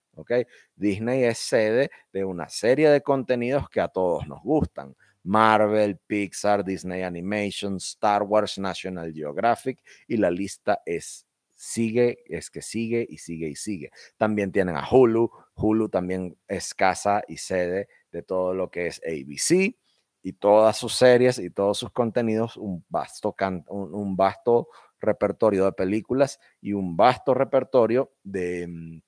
Disney 0.76 1.24
es 1.24 1.38
sede 1.38 1.92
de 2.12 2.26
una 2.26 2.50
serie 2.50 2.90
de 2.90 3.02
contenidos 3.02 3.70
que 3.70 3.80
a 3.80 3.90
todos 3.90 4.28
nos 4.28 4.42
gustan. 4.42 4.96
Marvel, 5.22 6.00
Pixar, 6.08 6.66
Disney 6.66 7.04
Animation, 7.04 7.76
Star 7.76 8.24
Wars, 8.24 8.58
National 8.58 9.14
Geographic 9.14 9.84
y 10.08 10.18
la 10.18 10.32
lista 10.32 10.82
es 10.84 11.28
sigue, 11.56 12.20
es 12.28 12.50
que 12.50 12.62
sigue 12.62 13.06
y 13.10 13.18
sigue 13.18 13.48
y 13.50 13.56
sigue. 13.56 13.92
También 14.18 14.52
tienen 14.52 14.76
a 14.78 14.88
Hulu. 14.90 15.32
Hulu 15.56 15.90
también 15.90 16.38
es 16.48 16.74
casa 16.74 17.24
y 17.28 17.38
sede 17.38 17.88
de 18.12 18.22
todo 18.24 18.54
lo 18.54 18.70
que 18.70 18.88
es 18.88 19.02
ABC 19.06 19.76
y 20.22 20.34
todas 20.34 20.78
sus 20.78 20.94
series 20.96 21.40
y 21.40 21.50
todos 21.52 21.78
sus 21.78 21.92
contenidos, 21.92 22.58
un 22.58 22.84
vasto, 22.90 23.36
un 23.70 24.16
vasto 24.16 24.70
repertorio 25.00 25.66
de 25.66 25.72
películas 25.74 26.40
y 26.62 26.74
un 26.74 26.98
vasto 26.98 27.34
repertorio 27.34 28.12
de, 28.24 28.68
mm, 28.68 29.02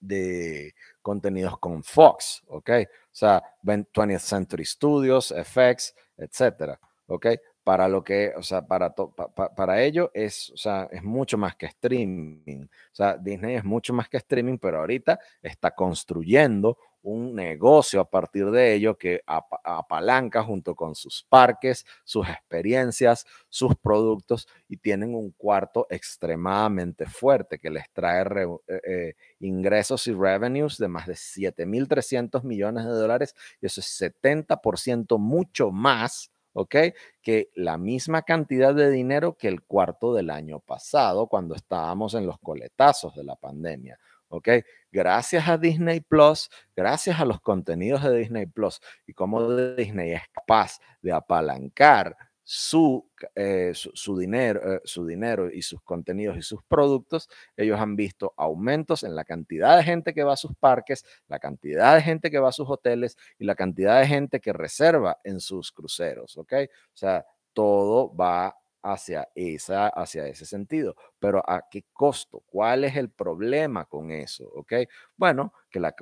de 0.00 0.74
contenidos 1.02 1.58
con 1.58 1.82
Fox, 1.82 2.42
¿ok? 2.46 2.70
O 2.70 3.08
sea, 3.10 3.42
20th 3.62 4.20
Century 4.20 4.64
Studios, 4.64 5.32
FX, 5.32 5.94
etcétera, 6.16 6.78
¿ok? 7.06 7.26
Para 7.70 7.86
lo 7.86 8.02
que, 8.02 8.32
o 8.36 8.42
sea, 8.42 8.66
para, 8.66 8.92
para 8.92 9.80
ello 9.80 10.10
es, 10.12 10.50
o 10.50 10.56
sea, 10.56 10.88
es 10.90 11.04
mucho 11.04 11.38
más 11.38 11.54
que 11.54 11.66
streaming. 11.66 12.64
O 12.64 12.94
sea, 12.94 13.16
Disney 13.16 13.54
es 13.54 13.62
mucho 13.64 13.92
más 13.92 14.08
que 14.08 14.16
streaming, 14.16 14.58
pero 14.58 14.80
ahorita 14.80 15.20
está 15.40 15.70
construyendo 15.72 16.76
un 17.02 17.32
negocio 17.32 18.00
a 18.00 18.10
partir 18.10 18.50
de 18.50 18.74
ello 18.74 18.98
que 18.98 19.22
apalanca 19.24 20.42
junto 20.42 20.74
con 20.74 20.96
sus 20.96 21.24
parques, 21.28 21.86
sus 22.02 22.28
experiencias, 22.28 23.24
sus 23.48 23.76
productos 23.76 24.48
y 24.66 24.76
tienen 24.78 25.14
un 25.14 25.30
cuarto 25.30 25.86
extremadamente 25.90 27.06
fuerte 27.06 27.60
que 27.60 27.70
les 27.70 27.88
trae 27.92 28.24
eh, 28.66 28.80
eh, 28.84 29.14
ingresos 29.38 30.08
y 30.08 30.12
revenues 30.12 30.76
de 30.76 30.88
más 30.88 31.06
de 31.06 31.14
7.300 31.14 32.42
millones 32.42 32.84
de 32.84 32.90
dólares 32.90 33.36
y 33.60 33.66
eso 33.66 33.80
es 33.80 33.86
70% 34.00 35.20
mucho 35.20 35.70
más 35.70 36.32
¿ok? 36.52 36.76
Que 37.22 37.50
la 37.54 37.78
misma 37.78 38.22
cantidad 38.22 38.74
de 38.74 38.90
dinero 38.90 39.36
que 39.36 39.48
el 39.48 39.62
cuarto 39.62 40.14
del 40.14 40.30
año 40.30 40.60
pasado, 40.60 41.26
cuando 41.26 41.54
estábamos 41.54 42.14
en 42.14 42.26
los 42.26 42.38
coletazos 42.38 43.14
de 43.14 43.24
la 43.24 43.36
pandemia. 43.36 43.98
¿ok? 44.30 44.48
Gracias 44.92 45.48
a 45.48 45.58
Disney 45.58 46.00
Plus, 46.00 46.50
gracias 46.74 47.20
a 47.20 47.24
los 47.24 47.40
contenidos 47.40 48.02
de 48.02 48.16
Disney 48.16 48.46
Plus 48.46 48.80
y 49.06 49.12
cómo 49.12 49.56
Disney 49.74 50.12
es 50.12 50.22
capaz 50.32 50.78
de 51.02 51.12
apalancar 51.12 52.16
su, 52.52 53.08
eh, 53.36 53.70
su, 53.74 54.18
dinero, 54.18 54.74
eh, 54.74 54.80
su 54.82 55.06
dinero 55.06 55.48
y 55.52 55.62
sus 55.62 55.80
contenidos 55.82 56.36
y 56.36 56.42
sus 56.42 56.60
productos, 56.64 57.28
ellos 57.56 57.78
han 57.78 57.94
visto 57.94 58.34
aumentos 58.36 59.04
en 59.04 59.14
la 59.14 59.24
cantidad 59.24 59.76
de 59.76 59.84
gente 59.84 60.12
que 60.12 60.24
va 60.24 60.32
a 60.32 60.36
sus 60.36 60.56
parques, 60.56 61.04
la 61.28 61.38
cantidad 61.38 61.94
de 61.94 62.02
gente 62.02 62.28
que 62.28 62.40
va 62.40 62.48
a 62.48 62.52
sus 62.52 62.68
hoteles 62.68 63.16
y 63.38 63.44
la 63.44 63.54
cantidad 63.54 64.00
de 64.00 64.08
gente 64.08 64.40
que 64.40 64.52
reserva 64.52 65.18
en 65.22 65.38
sus 65.38 65.70
cruceros, 65.70 66.36
¿ok? 66.38 66.54
O 66.92 66.96
sea, 66.96 67.24
todo 67.52 68.12
va 68.16 68.56
hacia, 68.82 69.28
esa, 69.34 69.88
hacia 69.88 70.26
ese 70.26 70.46
sentido. 70.46 70.96
Pero 71.18 71.42
¿a 71.48 71.68
qué 71.70 71.84
costo? 71.92 72.42
¿Cuál 72.46 72.84
es 72.84 72.96
el 72.96 73.10
problema 73.10 73.84
con 73.84 74.10
eso? 74.10 74.50
¿Ok? 74.54 74.72
Bueno, 75.16 75.52
que 75.70 75.80
la, 75.80 75.94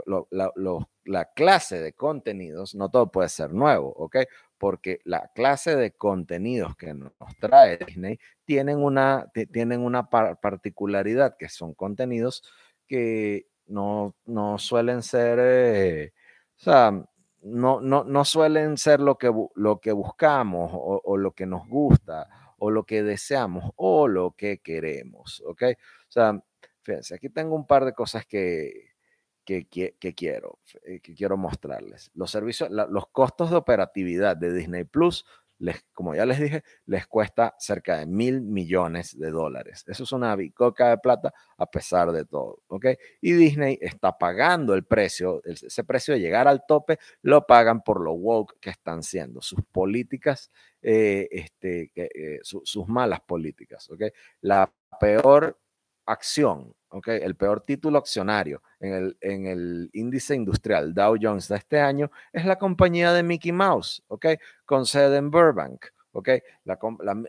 la, 1.05 1.25
clase 1.35 1.81
de 1.81 1.93
contenidos, 1.93 2.75
no 2.75 2.89
todo 2.91 3.11
puede 3.11 3.29
ser 3.29 3.53
nuevo, 3.53 3.93
¿ok? 3.97 4.17
Porque 4.59 5.01
la 5.05 5.31
clase 5.35 5.77
de 5.77 5.93
contenidos 5.93 6.77
que 6.77 6.93
nos 6.93 7.13
trae 7.41 7.79
Disney 7.79 8.19
tienen 8.45 8.79
una, 8.79 9.31
tienen 9.53 9.81
una 9.81 10.11
particularidad, 10.11 11.37
que 11.39 11.49
son 11.49 11.75
contenidos 11.75 12.43
que 12.87 13.47
no, 13.69 14.17
no 14.27 14.59
suelen 14.59 15.03
ser, 15.03 15.39
eh, 15.41 16.13
o 16.57 16.61
sea, 16.61 16.91
no, 17.43 17.81
no, 17.81 18.05
no, 18.05 18.25
suelen 18.25 18.77
ser 18.77 19.01
lo 19.01 19.17
que, 19.17 19.33
lo 19.55 19.81
que 19.81 19.93
buscamos 19.93 20.71
o, 20.75 21.17
lo 21.17 21.33
que 21.33 21.47
nos 21.47 21.69
gusta 21.69 22.29
o 22.59 22.71
lo 22.71 22.85
que 22.85 23.03
deseamos 23.03 23.71
o 23.77 24.09
lo 24.09 24.33
que 24.33 24.59
queremos, 24.59 25.43
¿ok? 25.47 25.63
O 25.73 26.11
sea, 26.11 26.43
fíjense, 26.83 27.15
aquí 27.15 27.29
tengo 27.29 27.55
un 27.55 27.67
par 27.67 27.85
de 27.85 27.93
cosas 27.93 28.27
que, 28.27 28.88
que, 29.49 30.15
quiero, 30.15 30.59
eh, 30.85 31.01
que 31.01 31.15
quiero 31.15 31.37
mostrarles. 31.39 32.11
Los 32.15 32.31
servicios, 32.31 32.71
los 32.71 33.09
costos 33.09 33.51
de 33.51 33.57
operatividad 33.57 34.37
de 34.37 34.53
Disney 34.53 34.85
Plus 34.85 35.25
les, 35.61 35.85
como 35.93 36.15
ya 36.15 36.25
les 36.25 36.39
dije, 36.39 36.63
les 36.87 37.07
cuesta 37.07 37.57
cerca 37.59 37.99
de 37.99 38.07
mil 38.07 38.43
millones 38.43 39.19
de 39.19 39.31
dólares. 39.31 39.85
Eso 39.89 40.05
es 40.05 40.13
una 40.13 40.37
bicoca 40.37 40.91
de 40.91 40.99
plata 40.99 41.35
a 41.57 41.67
pesar 41.67 42.13
de 42.13 42.25
todo, 42.25 42.63
¿ok? 42.69 42.87
Y 43.21 43.33
Disney 43.33 43.79
está 43.81 44.17
pagando 44.17 44.75
el 44.75 44.85
precio, 44.85 45.43
ese 45.45 45.83
precio 45.83 46.15
de 46.15 46.21
llegar 46.21 46.47
al 46.47 46.65
tope, 46.67 46.99
lo 47.23 47.47
pagan 47.47 47.83
por 47.83 48.03
lo 48.03 48.13
woke 48.13 48.61
que 48.61 48.71
están 48.71 49.03
siendo, 49.03 49.43
sus 49.43 49.61
políticas, 49.73 50.53
eh, 50.81 51.27
este, 51.33 51.91
eh, 51.97 52.39
sus 52.43 52.87
malas 52.87 53.21
políticas, 53.23 53.91
¿ok? 53.91 54.05
La 54.43 54.73
peor 55.01 55.59
acción 56.07 56.75
el 57.07 57.35
peor 57.37 57.61
título 57.61 57.99
accionario 57.99 58.63
en 58.81 58.93
el, 58.95 59.17
en 59.21 59.47
el, 59.47 59.91
índice 59.93 60.35
industrial 60.35 60.95
Dow 60.95 61.17
Jones 61.21 61.49
de 61.49 61.57
este 61.57 61.81
año 61.81 62.11
es 62.33 62.45
la 62.45 62.57
compañía 62.57 63.13
de 63.13 63.23
Mickey 63.23 63.53
Mouse, 63.53 64.03
¿okay? 64.09 64.37
con 64.65 64.87
sede 64.87 65.19
en 65.19 65.31
Burbank. 65.31 65.87
¿okay? 66.13 66.41
La, 66.65 66.79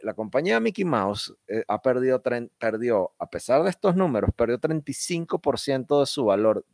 la, 0.02 0.14
compañía 0.14 0.60
Mickey 0.60 0.86
Mouse 0.86 1.36
eh, 1.48 1.64
ha 1.68 1.82
perdido, 1.82 2.22
perdió, 2.58 3.12
a 3.20 3.30
pesar 3.30 3.64
de 3.64 3.70
estos 3.70 3.96
números, 3.96 4.32
perdió 4.36 4.60
35% 4.60 6.00
de 6.00 6.06
su 6.06 6.26
valor 6.26 6.66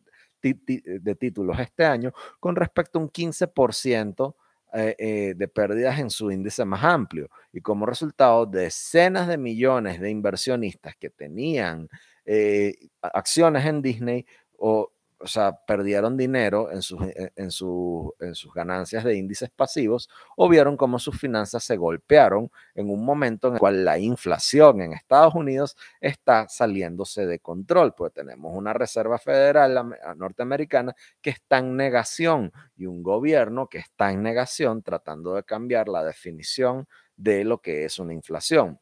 de 0.42 1.16
títulos 1.16 1.60
este 1.60 1.86
año 1.86 2.14
con 2.40 2.56
respecto 2.56 3.00
a 3.00 3.02
un 3.02 3.10
15% 3.10 4.36
eh, 4.78 4.96
eh, 5.00 5.34
de 5.38 5.48
pérdidas 5.48 5.98
en 6.00 6.10
su 6.10 6.30
índice 6.32 6.66
más 6.66 6.84
amplio. 6.84 7.30
Y 7.54 7.62
como 7.62 7.86
resultado, 7.86 8.46
decenas 8.46 9.26
de 9.26 9.38
millones 9.38 10.02
de 10.02 10.10
inversionistas 10.10 10.98
que 10.98 11.10
tenían 11.10 11.88
eh, 12.26 12.76
acciones 13.02 13.66
en 13.66 13.82
Disney 13.82 14.26
o, 14.58 14.92
o 15.20 15.28
sea, 15.28 15.58
perdieron 15.66 16.18
dinero 16.18 16.72
en 16.72 16.82
sus, 16.82 17.02
eh, 17.02 17.32
en, 17.36 17.46
en 17.46 18.36
sus 18.36 18.54
ganancias 18.54 19.04
de 19.04 19.16
índices 19.16 19.50
pasivos 19.50 20.10
o 20.36 20.50
vieron 20.50 20.78
cómo 20.78 21.00
sus 21.00 21.20
finanzas 21.20 21.64
se 21.64 21.78
golpearon 21.78 22.52
en 22.76 22.90
un 22.90 23.04
momento 23.06 23.48
en 23.48 23.54
el 23.56 23.60
cual 23.60 23.86
la 23.86 23.98
inflación 23.98 24.82
en 24.82 24.94
Estados 24.94 25.34
Unidos 25.34 25.78
está 26.02 26.48
saliéndose 26.50 27.26
de 27.26 27.40
control, 27.40 27.94
pues 27.96 28.14
tenemos 28.14 28.54
una 28.56 28.74
Reserva 28.74 29.18
Federal 29.18 29.96
norteamericana 30.18 30.94
que 31.22 31.32
está 31.32 31.60
en 31.60 31.76
negación 31.78 32.52
y 32.76 32.86
un 32.86 33.02
gobierno 33.02 33.68
que 33.68 33.80
está 33.80 34.12
en 34.12 34.22
negación 34.22 34.84
tratando 34.84 35.36
de 35.36 35.44
cambiar 35.44 35.88
la 35.88 36.04
definición 36.04 36.88
de 37.16 37.46
lo 37.46 37.60
que 37.62 37.86
es 37.86 38.00
una 38.00 38.14
inflación 38.14 38.80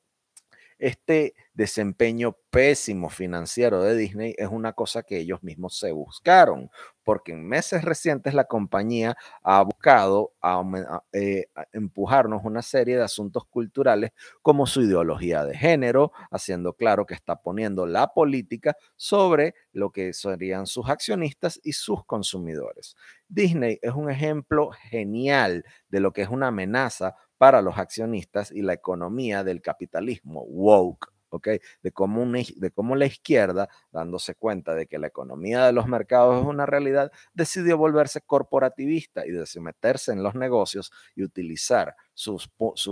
este 0.83 1.33
desempeño 1.53 2.35
pésimo 2.49 3.09
financiero 3.09 3.81
de 3.81 3.95
Disney 3.95 4.35
es 4.37 4.49
una 4.49 4.73
cosa 4.73 5.03
que 5.03 5.17
ellos 5.17 5.41
mismos 5.41 5.79
se 5.79 5.93
buscaron, 5.93 6.69
porque 7.03 7.31
en 7.31 7.47
meses 7.47 7.85
recientes 7.85 8.33
la 8.33 8.43
compañía 8.43 9.15
ha 9.43 9.61
buscado 9.61 10.33
eh, 11.13 11.45
empujarnos 11.71 12.41
una 12.43 12.61
serie 12.61 12.97
de 12.97 13.03
asuntos 13.03 13.45
culturales 13.45 14.11
como 14.41 14.65
su 14.65 14.81
ideología 14.81 15.45
de 15.45 15.57
género, 15.57 16.11
haciendo 16.29 16.73
claro 16.73 17.05
que 17.05 17.13
está 17.13 17.37
poniendo 17.37 17.85
la 17.85 18.07
política 18.13 18.75
sobre 18.97 19.55
lo 19.71 19.91
que 19.91 20.11
serían 20.11 20.67
sus 20.67 20.89
accionistas 20.89 21.61
y 21.63 21.71
sus 21.71 22.03
consumidores. 22.05 22.97
Disney 23.29 23.79
es 23.81 23.93
un 23.93 24.09
ejemplo 24.09 24.71
genial 24.89 25.63
de 25.87 26.01
lo 26.01 26.11
que 26.11 26.23
es 26.23 26.29
una 26.29 26.47
amenaza 26.47 27.15
para 27.43 27.61
los 27.61 27.77
accionistas 27.77 28.53
y 28.53 28.61
la 28.61 28.71
economía 28.71 29.43
del 29.43 29.61
capitalismo 29.61 30.45
woke. 30.45 31.11
¿ok? 31.27 31.49
De 31.81 31.91
cómo, 31.91 32.25
de 32.25 32.71
cómo 32.71 32.95
la 32.95 33.05
izquierda, 33.05 33.67
dándose 33.91 34.35
cuenta 34.35 34.73
de 34.73 34.87
que 34.87 34.97
la 34.97 35.07
economía 35.07 35.65
de 35.65 35.73
los 35.73 35.85
mercados 35.85 36.39
es 36.39 36.47
una 36.47 36.65
realidad, 36.65 37.11
decidió 37.33 37.77
volverse 37.77 38.21
corporativista 38.21 39.23
y 39.27 39.59
meterse 39.59 40.13
en 40.13 40.23
los 40.23 40.35
negocios 40.35 40.93
y 41.17 41.23
utilizar 41.23 41.93
sus, 42.13 42.49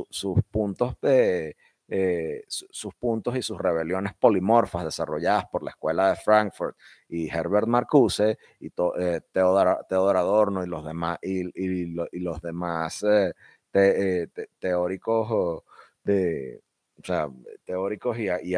sus 0.09 0.43
puntos 0.51 0.99
de, 1.01 1.55
eh, 1.93 2.45
sus 2.47 2.95
puntos 2.95 3.35
y 3.35 3.41
sus 3.41 3.57
rebeliones 3.57 4.13
polimorfas 4.13 4.85
desarrolladas 4.85 5.43
por 5.51 5.61
la 5.61 5.71
Escuela 5.71 6.07
de 6.07 6.15
Frankfurt 6.15 6.77
y 7.09 7.27
Herbert 7.27 7.67
Marcuse 7.67 8.37
y 8.61 8.67
eh, 8.97 9.19
Theodor, 9.33 10.17
Adorno 10.17 10.63
y 10.63 10.67
los 10.67 10.85
demás, 10.85 11.19
y, 11.21 11.49
y 11.53 12.19
los 12.21 12.41
demás 12.41 13.03
eh, 13.03 13.33
eh, 13.73 14.27
teóricos 14.59 15.63
de, 16.03 16.61
teóricos 17.65 18.17
y, 18.19 18.27
y, 18.43 18.55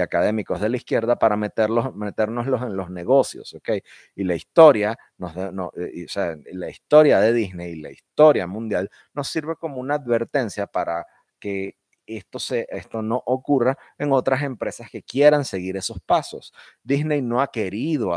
académicos 0.00 0.60
de 0.60 0.68
la 0.68 0.76
izquierda 0.76 1.16
para 1.16 1.36
meterlos, 1.36 1.94
meternos 1.94 2.46
en 2.46 2.76
los 2.76 2.90
negocios, 2.90 3.54
¿ok? 3.54 3.70
Y 4.14 4.24
la 4.24 4.34
historia, 4.34 4.98
nos 5.18 5.32
eh, 5.76 6.06
la 6.52 6.70
historia 6.70 7.20
de 7.20 7.32
Disney 7.32 7.72
y 7.72 7.80
la 7.80 7.90
historia 7.90 8.46
mundial 8.46 8.90
nos 9.14 9.28
sirve 9.28 9.56
como 9.56 9.80
una 9.80 9.94
advertencia 9.94 10.66
para 10.66 11.06
que 11.38 11.76
esto, 12.16 12.38
se, 12.38 12.66
esto 12.70 13.02
no 13.02 13.22
ocurra 13.26 13.78
en 13.98 14.12
otras 14.12 14.42
empresas 14.42 14.90
que 14.90 15.02
quieran 15.02 15.44
seguir 15.44 15.76
esos 15.76 16.00
pasos. 16.00 16.52
Disney 16.82 17.22
no 17.22 17.40
ha 17.40 17.50
querido 17.50 18.12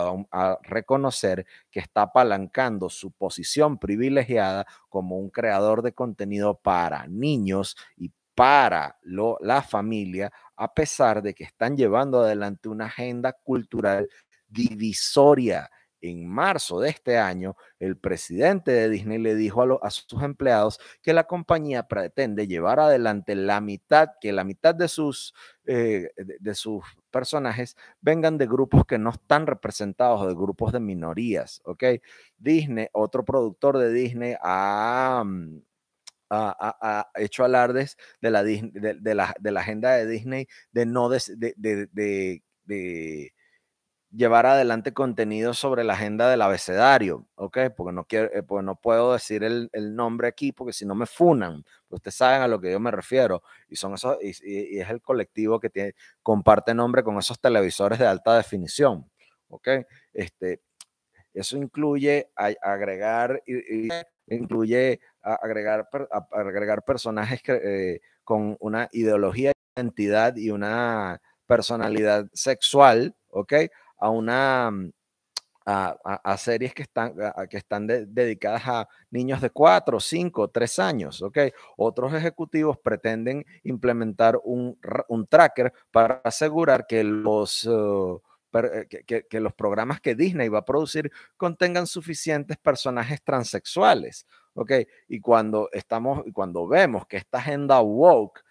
reconocer 0.63 1.45
que 1.71 1.79
está 1.79 2.03
apalancando 2.03 2.89
su 2.89 3.11
posición 3.11 3.77
privilegiada 3.77 4.65
como 4.89 5.17
un 5.17 5.29
creador 5.29 5.81
de 5.81 5.93
contenido 5.93 6.55
para 6.55 7.07
niños 7.07 7.75
y 7.95 8.11
para 8.35 8.97
la 9.03 9.61
familia, 9.61 10.31
a 10.55 10.73
pesar 10.73 11.21
de 11.21 11.33
que 11.33 11.43
están 11.43 11.77
llevando 11.77 12.21
adelante 12.21 12.67
una 12.67 12.85
agenda 12.85 13.33
cultural 13.33 14.09
divisoria 14.47 15.69
en 16.03 16.27
marzo 16.27 16.81
de 16.81 16.89
este 16.89 17.17
año, 17.17 17.55
el 17.79 17.97
presidente 17.97 18.71
de 18.71 18.89
Disney 18.89 19.17
le 19.19 19.35
dijo 19.35 19.83
a, 19.83 19.89
sus 19.89 20.21
empleados 20.21 20.79
que 21.01 21.13
la 21.13 21.23
compañía 21.23 21.87
pretende 21.87 22.45
llevar 22.45 22.81
adelante 22.81 23.35
la 23.35 23.61
mitad, 23.61 24.09
que 24.19 24.33
la 24.33 24.43
mitad 24.43 24.75
de 24.75 24.89
sus, 24.89 25.33
eh, 25.65 26.09
de, 26.17 26.55
sus 26.55 26.83
personajes 27.09 27.77
vengan 28.01 28.37
de 28.37 28.47
grupos 28.47 28.85
que 28.85 28.97
no 28.99 29.11
están 29.11 29.47
representados, 29.47 30.27
de 30.27 30.33
grupos 30.33 30.73
de 30.73 30.81
minorías, 30.81 31.61
¿ok? 31.63 31.83
Disney, 32.37 32.87
otro 32.91 33.25
productor 33.25 33.77
de 33.77 33.91
Disney, 33.91 34.35
ha... 34.41 35.23
Mm, 35.25 35.61
hecho 37.15 37.43
alardes 37.43 37.95
de 38.19 38.31
la, 38.31 38.43
de, 38.43 39.13
la, 39.13 39.35
de 39.39 39.51
la 39.51 39.59
agenda 39.59 39.91
de 39.91 40.07
Disney 40.07 40.47
de 40.71 40.87
no 40.87 41.07
de, 41.07 41.21
de, 42.65 43.33
llevar 44.15 44.45
adelante 44.45 44.93
contenido 44.93 45.53
sobre 45.53 45.83
la 45.83 45.93
agenda 45.93 46.29
del 46.29 46.41
abecedario, 46.41 47.27
¿ok? 47.35 47.57
Porque 47.75 47.93
no, 47.93 48.05
quiero, 48.05 48.29
eh, 48.33 48.43
no 48.63 48.75
puedo 48.75 49.13
decir 49.13 49.43
el, 49.43 49.69
nombre 49.95 50.27
aquí 50.27 50.51
porque 50.51 50.73
si 50.73 50.85
no 50.85 50.95
me 50.95 51.05
funan. 51.05 51.63
Ustedes 51.89 52.15
saben 52.15 52.41
a 52.41 52.47
lo 52.47 52.61
que 52.61 52.71
yo 52.71 52.79
me 52.79 52.91
refiero. 52.91 53.43
Y, 53.67 53.75
son 53.75 53.95
esos, 53.95 54.17
y, 54.21 54.79
es 54.79 54.89
el 54.89 55.01
colectivo 55.01 55.59
que 55.59 55.95
comparte 56.21 56.73
nombre 56.73 57.03
con 57.03 57.17
esos 57.17 57.39
televisores 57.39 57.99
de 57.99 58.05
alta 58.07 58.35
definición, 58.37 59.09
¿ok? 59.49 59.67
Este, 60.13 60.61
eso 61.33 61.57
incluye 61.57 62.29
agregar 62.35 63.41
incluye 64.27 64.99
agregar, 65.21 65.89
agregar 66.31 66.83
personajes 66.83 67.41
eh, 67.47 67.99
con 68.23 68.55
una 68.59 68.89
ideología, 68.91 69.51
identidad 69.75 70.35
y 70.37 70.51
una 70.51 71.19
personalidad 71.45 72.27
sexual, 72.33 73.15
¿ok? 73.29 73.53
A 73.97 74.09
una 74.09 74.71
a, 75.65 76.37
series 76.37 76.73
que 76.73 76.83
están, 76.83 77.15
que 77.49 77.57
están 77.57 77.87
dedicadas 77.87 78.63
a 78.65 78.87
niños 79.11 79.41
de 79.41 79.49
4, 79.49 79.99
5, 79.99 80.49
3 80.49 80.79
años. 80.79 81.21
¿ok? 81.21 81.37
Otros 81.77 82.13
ejecutivos 82.13 82.77
pretenden 82.77 83.45
implementar 83.63 84.39
un, 84.43 84.77
un 85.07 85.27
tracker 85.27 85.73
para 85.91 86.21
asegurar 86.23 86.85
que 86.87 87.03
los... 87.03 87.63
Uh, 87.65 88.21
eh, 88.55 88.87
que, 89.27 89.39
los 89.39 89.53
programas 89.53 89.99
que 89.99 90.13
Disney 90.13 90.47
va 90.47 90.59
a 90.59 90.65
producir 90.65 91.11
contengan 91.37 91.87
suficientes 91.87 92.55
personajes 92.57 93.23
transexuales, 93.23 94.27
¿ok? 94.53 94.71
Y 95.07 95.19
cuando 95.19 95.69
estamos, 95.71 96.23
cuando 96.33 96.67
vemos 96.67 97.07
que 97.07 97.17
esta 97.17 97.39
agenda 97.39 97.81
woke 97.81 98.43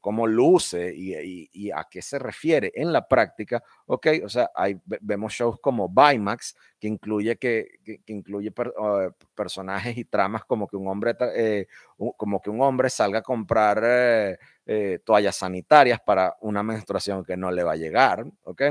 cómo 0.00 0.26
luce 0.26 0.92
y, 0.94 1.70
a 1.70 1.86
qué 1.90 2.02
se 2.02 2.18
refiere 2.18 2.72
en 2.74 2.92
la 2.92 3.06
práctica, 3.06 3.62
ok, 3.86 4.06
o 4.24 4.28
sea, 4.28 4.50
hay, 4.54 4.80
vemos 4.84 5.32
shows 5.32 5.58
como 5.60 5.88
Bimax, 5.88 6.56
que 6.78 6.88
incluye, 6.88 7.36
que, 7.36 7.80
incluye 8.06 8.52
ah, 8.80 9.08
personajes 9.34 9.96
y 9.96 10.04
tramas 10.04 10.44
como 10.44 10.66
que 10.66 10.76
un 10.76 10.88
hombre, 10.88 11.16
eh, 11.34 11.66
como 12.16 12.40
que 12.40 12.50
un 12.50 12.60
hombre 12.62 12.90
salga 12.90 13.20
a 13.20 13.22
comprar 13.22 13.82
eh, 13.84 14.38
eh, 14.66 15.00
toallas 15.04 15.36
sanitarias 15.36 16.00
para 16.00 16.36
una 16.40 16.62
menstruación 16.62 17.24
que 17.24 17.36
no 17.36 17.50
le 17.50 17.64
va 17.64 17.72
a 17.72 17.76
llegar, 17.76 18.24
ok, 18.44 18.62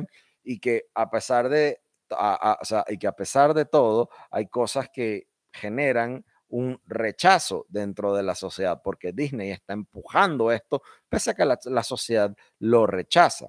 y 0.43 0.59
que 0.59 0.85
a 0.93 1.09
pesar 1.09 1.49
de, 1.49 1.81
o 2.09 2.65
sea, 2.65 2.85
y 2.87 2.97
que 2.97 3.07
a 3.07 3.11
pesar 3.11 3.53
de 3.53 3.65
todo, 3.65 4.09
hay 4.31 4.47
cosas 4.47 4.89
que 4.89 5.27
generan 5.51 6.23
un 6.49 6.79
rechazo 6.85 7.65
dentro 7.69 8.15
de 8.15 8.23
la 8.23 8.35
sociedad, 8.35 8.81
porque 8.83 9.11
Disney 9.11 9.51
está 9.51 9.73
empujando 9.73 10.51
esto, 10.51 10.81
pese 11.09 11.31
a 11.31 11.33
que 11.33 11.45
la, 11.45 11.83
sociedad 11.83 12.35
lo 12.59 12.87
rechaza. 12.87 13.47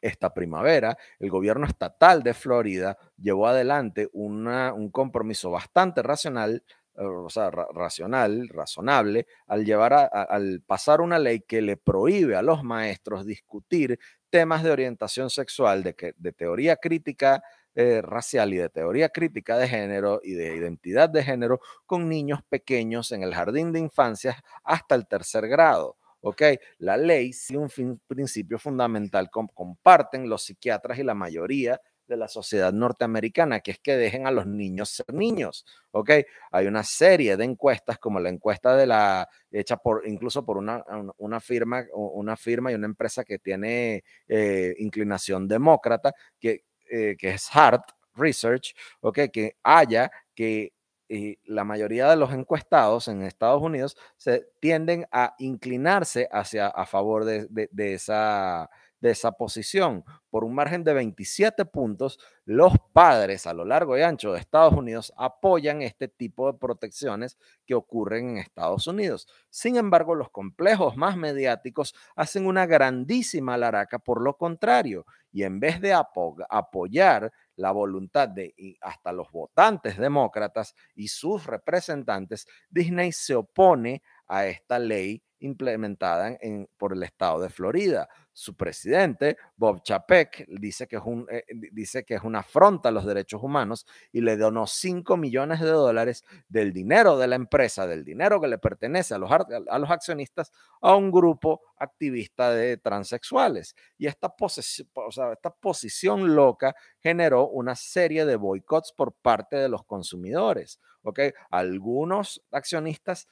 Esta 0.00 0.32
primavera, 0.32 0.96
el 1.18 1.28
gobierno 1.28 1.66
estatal 1.66 2.22
de 2.22 2.32
Florida 2.32 2.96
llevó 3.16 3.48
adelante 3.48 4.08
un 4.12 4.90
compromiso 4.92 5.50
bastante 5.50 6.02
racional 6.02 6.62
eh, 6.98 7.04
o 7.04 7.30
sea, 7.30 7.50
racional, 7.50 8.48
razonable, 8.48 9.28
al, 9.46 9.64
llevar 9.64 9.92
al 9.94 10.62
pasar 10.66 11.00
una 11.00 11.18
ley 11.20 11.40
que 11.40 11.62
le 11.62 11.76
prohíbe 11.76 12.34
a 12.34 12.42
los 12.42 12.64
maestros 12.64 13.24
discutir 13.24 14.00
temas 14.30 14.64
de 14.64 14.72
orientación 14.72 15.30
sexual, 15.30 15.84
de, 15.84 15.94
que, 15.94 16.14
de 16.16 16.32
teoría 16.32 16.76
crítica 16.76 17.42
eh, 17.80 18.02
racial 18.02 18.52
y 18.52 18.56
de 18.56 18.68
teoría 18.70 19.08
crítica 19.08 19.56
de 19.56 19.68
género 19.68 20.20
y 20.24 20.32
de 20.32 20.56
identidad 20.56 21.08
de 21.08 21.22
género 21.22 21.60
con 21.86 22.08
niños 22.08 22.40
pequeños 22.48 23.12
en 23.12 23.22
el 23.22 23.32
jardín 23.32 23.72
de 23.72 23.78
infancia 23.78 24.42
hasta 24.64 24.96
el 24.96 25.06
tercer 25.06 25.46
grado. 25.46 25.96
¿ok? 26.20 26.42
La 26.78 26.96
ley 26.96 27.32
sigue 27.32 27.60
un 27.60 28.00
principio 28.08 28.58
fundamental, 28.58 29.30
comparten 29.30 30.28
los 30.28 30.42
psiquiatras 30.42 30.98
y 30.98 31.04
la 31.04 31.14
mayoría 31.14 31.80
de 32.08 32.16
la 32.16 32.26
sociedad 32.26 32.72
norteamericana, 32.72 33.60
que 33.60 33.70
es 33.70 33.78
que 33.78 33.96
dejen 33.96 34.26
a 34.26 34.32
los 34.32 34.46
niños 34.48 34.88
ser 34.88 35.14
niños, 35.14 35.64
¿ok? 35.92 36.10
Hay 36.50 36.66
una 36.66 36.82
serie 36.82 37.36
de 37.36 37.44
encuestas, 37.44 37.98
como 37.98 38.18
la 38.18 38.30
encuesta 38.30 38.74
de 38.74 38.86
la, 38.86 39.28
hecha 39.52 39.76
por, 39.76 40.02
incluso 40.04 40.44
por 40.44 40.56
una, 40.56 40.82
una 41.18 41.38
firma, 41.38 41.84
una 41.92 42.34
firma 42.36 42.72
y 42.72 42.74
una 42.74 42.86
empresa 42.86 43.24
que 43.24 43.38
tiene 43.38 44.02
eh, 44.26 44.74
inclinación 44.78 45.46
demócrata, 45.46 46.12
que 46.40 46.64
eh, 46.90 47.16
que 47.18 47.30
es 47.30 47.48
Hart 47.54 47.82
Research, 48.14 48.74
okay, 49.00 49.28
que 49.30 49.56
haya 49.62 50.10
que 50.34 50.72
eh, 51.08 51.36
la 51.44 51.64
mayoría 51.64 52.08
de 52.10 52.16
los 52.16 52.32
encuestados 52.32 53.08
en 53.08 53.22
Estados 53.22 53.62
Unidos 53.62 53.96
se 54.16 54.46
tienden 54.60 55.06
a 55.10 55.34
inclinarse 55.38 56.28
hacia 56.30 56.68
a 56.68 56.84
favor 56.86 57.24
de, 57.24 57.46
de 57.70 57.94
esa 57.94 58.68
de 59.00 59.10
esa 59.10 59.32
posición. 59.32 60.04
Por 60.30 60.44
un 60.44 60.54
margen 60.54 60.84
de 60.84 60.92
27 60.92 61.64
puntos, 61.64 62.18
los 62.44 62.72
padres 62.92 63.46
a 63.46 63.54
lo 63.54 63.64
largo 63.64 63.96
y 63.96 64.02
ancho 64.02 64.32
de 64.32 64.40
Estados 64.40 64.74
Unidos 64.74 65.12
apoyan 65.16 65.82
este 65.82 66.08
tipo 66.08 66.50
de 66.50 66.58
protecciones 66.58 67.38
que 67.66 67.74
ocurren 67.74 68.30
en 68.30 68.38
Estados 68.38 68.86
Unidos. 68.86 69.28
Sin 69.50 69.76
embargo, 69.76 70.14
los 70.14 70.30
complejos 70.30 70.96
más 70.96 71.16
mediáticos 71.16 71.94
hacen 72.16 72.46
una 72.46 72.66
grandísima 72.66 73.56
laraca 73.56 73.98
por 73.98 74.22
lo 74.22 74.36
contrario 74.36 75.06
y 75.30 75.42
en 75.44 75.60
vez 75.60 75.80
de 75.80 75.92
apoyar 75.92 77.32
la 77.56 77.72
voluntad 77.72 78.28
de 78.28 78.54
hasta 78.80 79.12
los 79.12 79.30
votantes 79.30 79.98
demócratas 79.98 80.74
y 80.94 81.08
sus 81.08 81.46
representantes, 81.46 82.46
Disney 82.70 83.12
se 83.12 83.34
opone 83.34 84.02
a 84.17 84.17
esta 84.28 84.78
ley 84.78 85.22
implementada 85.40 86.36
en, 86.40 86.68
por 86.76 86.92
el 86.92 87.02
estado 87.02 87.40
de 87.40 87.48
Florida. 87.48 88.08
Su 88.32 88.56
presidente, 88.56 89.36
Bob 89.56 89.82
Chapek, 89.82 90.46
dice 90.48 90.86
que, 90.86 90.96
es 90.96 91.02
un, 91.04 91.26
eh, 91.30 91.44
dice 91.72 92.04
que 92.04 92.14
es 92.14 92.22
una 92.22 92.40
afronta 92.40 92.88
a 92.88 92.92
los 92.92 93.04
derechos 93.04 93.42
humanos 93.42 93.86
y 94.12 94.20
le 94.20 94.36
donó 94.36 94.66
5 94.66 95.16
millones 95.16 95.60
de 95.60 95.70
dólares 95.70 96.24
del 96.48 96.72
dinero 96.72 97.18
de 97.18 97.26
la 97.26 97.36
empresa, 97.36 97.86
del 97.86 98.04
dinero 98.04 98.40
que 98.40 98.48
le 98.48 98.58
pertenece 98.58 99.14
a 99.14 99.18
los, 99.18 99.30
a 99.30 99.78
los 99.78 99.90
accionistas, 99.90 100.52
a 100.80 100.94
un 100.94 101.10
grupo 101.10 101.62
activista 101.78 102.52
de 102.52 102.76
transexuales. 102.76 103.74
Y 103.96 104.06
esta, 104.06 104.34
o 104.38 105.12
sea, 105.12 105.32
esta 105.32 105.50
posición 105.50 106.34
loca 106.34 106.74
generó 107.00 107.48
una 107.48 107.74
serie 107.74 108.24
de 108.24 108.36
boicots 108.36 108.92
por 108.92 109.14
parte 109.14 109.56
de 109.56 109.68
los 109.68 109.84
consumidores. 109.84 110.80
¿okay? 111.02 111.32
Algunos 111.50 112.42
accionistas 112.52 113.26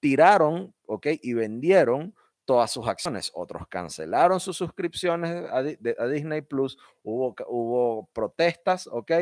tiraron, 0.00 0.74
¿ok? 0.86 1.06
Y 1.22 1.34
vendieron 1.34 2.14
todas 2.44 2.70
sus 2.70 2.88
acciones. 2.88 3.30
Otros 3.34 3.68
cancelaron 3.68 4.40
sus 4.40 4.56
suscripciones 4.56 5.48
a, 5.50 5.62
Disney 5.62 6.42
Plus. 6.42 6.78
Hubo, 7.02 7.34
hubo 7.46 8.08
protestas, 8.12 8.88
¿ok? 8.88 9.12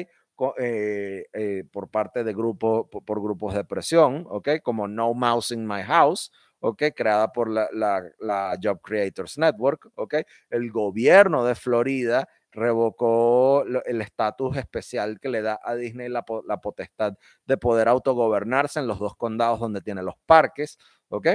Eh, 0.59 1.27
eh, 1.33 1.65
por 1.73 1.91
parte 1.91 2.23
de 2.23 2.33
grupos, 2.33 2.87
por, 2.89 3.21
grupos 3.21 3.55
de 3.55 3.65
presión, 3.65 4.25
¿ok? 4.29 4.61
Como 4.63 4.87
No 4.87 5.13
Mouse 5.13 5.51
in 5.51 5.67
My 5.67 5.83
House, 5.83 6.31
¿ok? 6.61 6.85
Creada 6.95 7.33
por 7.33 7.51
la, 7.51 8.59
Job 8.63 8.81
Creators 8.81 9.37
Network, 9.37 9.91
¿ok? 9.97 10.15
El 10.49 10.71
gobierno 10.71 11.45
de 11.45 11.57
Florida 11.57 12.29
revocó 12.53 13.65
el 13.85 14.01
estatus 14.01 14.57
especial 14.57 15.21
que 15.21 15.29
le 15.29 15.43
da 15.43 15.61
a 15.63 15.75
Disney 15.75 16.09
la, 16.09 16.23
potestad 16.23 17.15
de 17.47 17.57
poder 17.57 17.89
autogobernarse 17.89 18.81
en 18.81 18.87
los 18.87 18.99
dos 18.99 19.17
condados 19.17 19.61
donde 19.61 19.81
tiene 19.81 20.03
los 20.03 20.15
parques, 20.27 20.79
¿ok? 21.09 21.29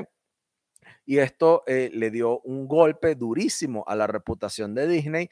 Y 1.05 1.19
esto 1.19 1.63
eh, 1.65 1.89
le 1.93 2.11
dio 2.11 2.41
un 2.41 2.67
golpe 2.67 3.15
durísimo 3.15 3.85
a 3.87 3.95
la 3.95 4.05
reputación 4.05 4.75
de 4.75 4.87
Disney, 4.87 5.29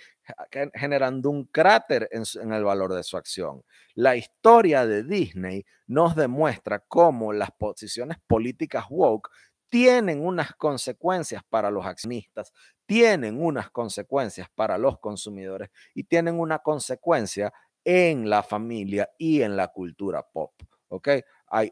generando 0.73 1.29
un 1.29 1.45
cráter 1.45 2.07
en, 2.11 2.23
en, 2.41 2.53
el 2.53 2.63
valor 2.63 2.93
de 2.93 3.03
su 3.03 3.17
acción. 3.17 3.63
La 3.93 4.15
historia 4.15 4.85
de 4.85 5.03
Disney 5.03 5.65
nos 5.87 6.15
demuestra 6.15 6.79
cómo 6.79 7.33
las 7.33 7.51
posiciones 7.51 8.17
políticas 8.27 8.85
woke 8.89 9.29
tienen 9.71 10.25
unas 10.25 10.53
consecuencias 10.55 11.41
para 11.49 11.71
los 11.71 11.85
accionistas, 11.85 12.51
tienen 12.91 13.41
unas 13.41 13.69
consecuencias 13.69 14.49
para 14.53 14.77
los 14.77 14.99
consumidores 14.99 15.69
y 15.95 16.03
tienen 16.03 16.37
una 16.37 16.59
consecuencia 16.59 17.53
en 17.85 18.29
la 18.29 18.43
familia 18.43 19.09
y 19.17 19.43
en 19.43 19.55
la 19.55 19.69
cultura 19.69 20.27
pop. 20.29 20.51
¿Ok? 20.89 21.07
Hay 21.47 21.71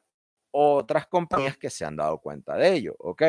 otras 0.51 1.08
compañías 1.08 1.58
que 1.58 1.69
se 1.69 1.84
han 1.84 1.97
dado 1.97 2.19
cuenta 2.19 2.55
de 2.55 2.73
ello. 2.73 2.95
¿Ok? 2.99 3.23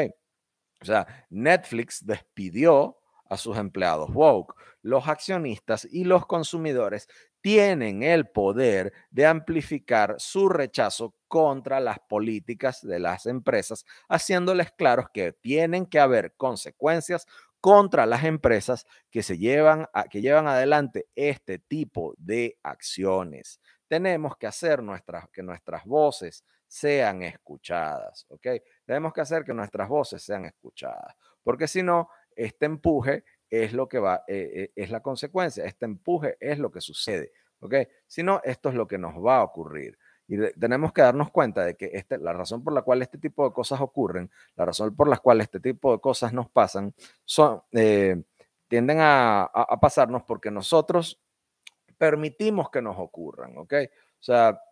O 0.80 0.84
sea, 0.84 1.26
Netflix 1.30 2.06
despidió 2.06 2.96
a 3.28 3.36
sus 3.36 3.56
empleados 3.56 4.08
woke. 4.14 4.54
Los 4.82 5.08
accionistas 5.08 5.84
y 5.90 6.04
los 6.04 6.26
consumidores 6.26 7.08
tienen 7.40 8.02
el 8.02 8.28
poder 8.28 8.92
de 9.10 9.26
amplificar 9.26 10.14
su 10.18 10.48
rechazo 10.48 11.16
contra 11.26 11.80
las 11.80 11.98
políticas 12.08 12.86
de 12.86 12.98
las 12.98 13.26
empresas, 13.26 13.84
haciéndoles 14.08 14.72
claros 14.72 15.06
que 15.12 15.32
tienen 15.32 15.86
que 15.86 15.98
haber 15.98 16.34
consecuencias 16.36 17.26
contra 17.60 18.06
las 18.06 18.24
empresas 18.24 18.86
que 19.10 19.22
se 19.22 19.38
llevan 19.38 19.86
que 20.10 20.20
llevan 20.20 20.46
adelante 20.46 21.08
este 21.14 21.58
tipo 21.58 22.14
de 22.16 22.58
acciones. 22.62 23.60
Tenemos 23.86 24.36
que 24.36 24.46
hacer 24.46 24.82
nuestras 24.82 25.28
que 25.30 25.42
nuestras 25.42 25.84
voces 25.84 26.44
sean 26.66 27.22
escuchadas, 27.22 28.26
¿ok? 28.28 28.46
Tenemos 28.84 29.12
que 29.12 29.20
hacer 29.20 29.44
que 29.44 29.52
nuestras 29.52 29.88
voces 29.88 30.22
sean 30.22 30.44
escuchadas, 30.44 31.16
porque 31.42 31.66
si 31.66 31.82
no, 31.82 32.08
este 32.36 32.66
empuje 32.66 33.24
es 33.50 33.72
lo 33.72 33.88
que 33.88 33.98
va, 33.98 34.22
eh, 34.28 34.50
eh, 34.54 34.72
es 34.76 34.90
la 34.90 35.00
consecuencia, 35.00 35.64
este 35.64 35.84
empuje 35.86 36.36
es 36.38 36.60
lo 36.60 36.70
que 36.70 36.80
sucede, 36.80 37.32
¿ok? 37.58 37.74
Si 38.06 38.22
no, 38.22 38.40
esto 38.44 38.68
es 38.68 38.76
lo 38.76 38.86
que 38.86 38.98
nos 38.98 39.14
va 39.14 39.38
a 39.38 39.42
ocurrir. 39.42 39.98
Y 40.30 40.38
tenemos 40.60 40.92
que 40.92 41.02
darnos 41.02 41.32
cuenta 41.32 41.64
de 41.64 41.74
que 41.74 41.90
este, 41.92 42.16
la 42.16 42.32
razón 42.32 42.62
por 42.62 42.72
la 42.72 42.82
cual 42.82 43.02
este 43.02 43.18
tipo 43.18 43.44
de 43.48 43.52
cosas 43.52 43.80
ocurren, 43.80 44.30
la 44.54 44.64
razón 44.64 44.94
por 44.94 45.08
la 45.08 45.16
cual 45.16 45.40
este 45.40 45.58
tipo 45.58 45.90
de 45.90 46.00
cosas 46.00 46.32
nos 46.32 46.48
pasan, 46.48 46.94
son, 47.24 47.60
eh, 47.72 48.22
tienden 48.68 48.98
a, 49.00 49.50
pasarnos 49.80 50.22
porque 50.22 50.52
nosotros 50.52 51.20
permitimos 51.98 52.70
que 52.70 52.80
nos 52.80 52.96
ocurran, 52.96 53.58
¿ok? 53.58 53.74
O 54.20 54.22
sea, 54.22 54.62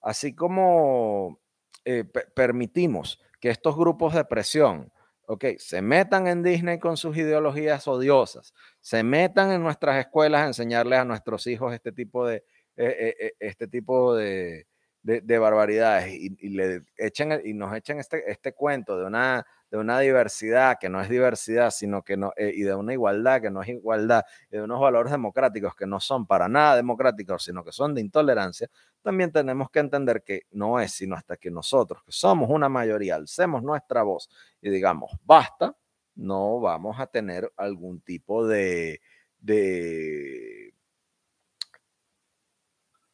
así 0.00 0.34
como 0.34 1.40
eh, 1.84 2.04
permitimos 2.34 3.20
que 3.38 3.50
estos 3.50 3.76
grupos 3.76 4.14
de 4.14 4.24
presión, 4.24 4.90
ok, 5.26 5.44
se 5.58 5.82
metan 5.82 6.26
en 6.26 6.42
Disney 6.42 6.78
con 6.78 6.96
sus 6.96 7.14
ideologías 7.18 7.86
odiosas, 7.86 8.54
se 8.80 9.02
metan 9.02 9.52
en 9.52 9.62
nuestras 9.62 9.98
escuelas 9.98 10.42
a 10.42 10.46
enseñarles 10.46 11.00
a 11.00 11.04
nuestros 11.04 11.46
hijos 11.46 11.74
este 11.74 11.92
tipo 11.92 12.26
de, 12.26 12.42
eh, 12.76 13.14
eh, 13.20 13.32
este 13.38 13.68
tipo 13.68 14.14
de, 14.14 14.66
de, 15.04 15.38
barbaridades 15.38 16.14
y, 16.14 16.48
le 16.48 16.82
echen, 16.96 17.40
y 17.44 17.52
nos 17.52 17.76
echen 17.76 18.00
este, 18.00 18.30
este 18.30 18.54
cuento 18.54 18.98
de 18.98 19.04
una, 19.04 19.46
de 19.70 19.76
una 19.76 20.00
diversidad 20.00 20.78
que 20.80 20.88
no 20.88 21.00
es 21.00 21.10
diversidad, 21.10 21.70
sino 21.70 22.02
que 22.02 22.16
no, 22.16 22.32
eh, 22.36 22.52
y 22.54 22.62
de 22.62 22.74
una 22.74 22.94
igualdad 22.94 23.42
que 23.42 23.50
no 23.50 23.62
es 23.62 23.68
igualdad, 23.68 24.24
y 24.50 24.56
de 24.56 24.62
unos 24.62 24.80
valores 24.80 25.12
democráticos 25.12 25.76
que 25.76 25.86
no 25.86 26.00
son 26.00 26.26
para 26.26 26.48
nada 26.48 26.76
democráticos, 26.76 27.44
sino 27.44 27.62
que 27.62 27.70
son 27.70 27.94
de 27.94 28.00
intolerancia, 28.00 28.70
también 29.02 29.30
tenemos 29.30 29.68
que 29.70 29.80
entender 29.80 30.22
que 30.22 30.42
no 30.52 30.80
es 30.80 30.92
sino 30.92 31.16
hasta 31.16 31.36
que 31.36 31.50
nosotros, 31.50 32.02
que 32.02 32.12
somos 32.12 32.48
una 32.48 32.70
mayoría, 32.70 33.16
alcemos 33.16 33.62
nuestra 33.62 34.02
voz 34.02 34.30
y 34.62 34.70
digamos, 34.70 35.12
basta, 35.22 35.76
no 36.14 36.60
vamos 36.60 36.98
a 36.98 37.06
tener 37.08 37.52
algún 37.58 38.00
tipo 38.00 38.46
de, 38.46 39.02
de 39.38 40.63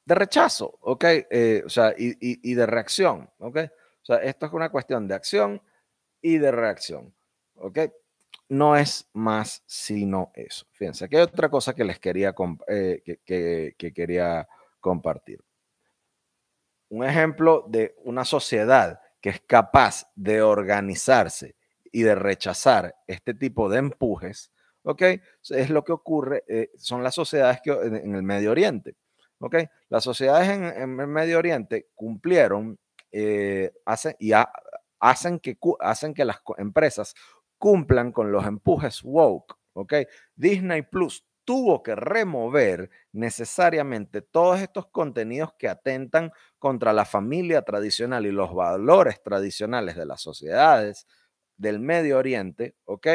de 0.04 0.14
rechazo, 0.14 0.78
¿ok? 0.80 1.04
Eh, 1.04 1.62
o 1.64 1.68
sea, 1.68 1.94
y, 1.96 2.54
de 2.54 2.66
reacción, 2.66 3.30
¿ok? 3.38 3.56
O 4.02 4.04
sea, 4.04 4.16
esto 4.16 4.46
es 4.46 4.52
una 4.52 4.70
cuestión 4.70 5.06
de 5.06 5.14
acción 5.14 5.62
y 6.20 6.38
de 6.38 6.50
reacción, 6.50 7.14
¿ok? 7.56 7.78
No 8.48 8.76
es 8.76 9.08
más 9.12 9.62
sino 9.66 10.32
eso. 10.34 10.66
Fíjense, 10.72 11.04
aquí 11.04 11.16
hay 11.16 11.22
otra 11.22 11.48
cosa 11.48 11.74
que 11.74 11.84
les 11.84 11.98
quería, 11.98 12.34
eh, 12.66 13.02
que, 13.04 13.74
que 13.76 13.92
quería 13.92 14.48
compartir. 14.80 15.40
Un 16.88 17.04
ejemplo 17.04 17.64
de 17.68 17.94
una 18.02 18.24
sociedad 18.24 19.00
que 19.20 19.30
es 19.30 19.40
capaz 19.46 20.10
de 20.16 20.42
organizarse 20.42 21.54
y 21.92 22.02
de 22.02 22.14
rechazar 22.14 22.96
este 23.06 23.34
tipo 23.34 23.68
de 23.68 23.78
empujes, 23.78 24.50
¿ok? 24.82 25.02
Es 25.50 25.70
lo 25.70 25.84
que 25.84 25.92
ocurre, 25.92 26.44
eh, 26.48 26.70
son 26.76 27.02
las 27.02 27.14
sociedades 27.14 27.60
que, 27.62 27.70
en 27.70 28.14
el 28.14 28.22
Medio 28.22 28.50
Oriente. 28.50 28.96
¿Ok? 29.40 29.57
Las 29.88 30.05
sociedades 30.05 30.48
en, 30.48 31.00
el 31.00 31.07
Medio 31.07 31.38
Oriente 31.38 31.88
cumplieron 31.94 32.79
eh, 33.11 33.72
hacen, 33.85 34.14
y 34.18 34.33
hacen, 35.00 35.40
que, 35.40 35.59
hacen 35.81 36.14
que 36.14 36.24
las 36.24 36.38
empresas 36.59 37.14
cumplan 37.59 38.12
con 38.12 38.31
los 38.33 38.46
empujes 38.46 39.03
woke, 39.03 39.57
¿ok? 39.72 39.94
Disney 40.37 40.83
Plus 40.83 41.24
tuvo 41.44 41.83
que 41.83 41.96
remover 41.96 42.90
necesariamente 43.12 44.22
todos 44.22 44.61
estos 44.61 44.87
contenidos 44.87 45.53
que 45.59 45.68
atentan 45.68 46.31
contra 46.59 46.92
la 46.92 47.05
familia 47.05 47.62
tradicional 47.62 48.26
y 48.26 48.31
los 48.31 48.55
valores 48.55 49.22
tradicionales 49.22 49.96
de 49.96 50.07
las 50.07 50.20
sociedades 50.20 51.07
del 51.57 51.81
Medio 51.81 52.18
Oriente, 52.18 52.76
¿ok? 52.85 53.09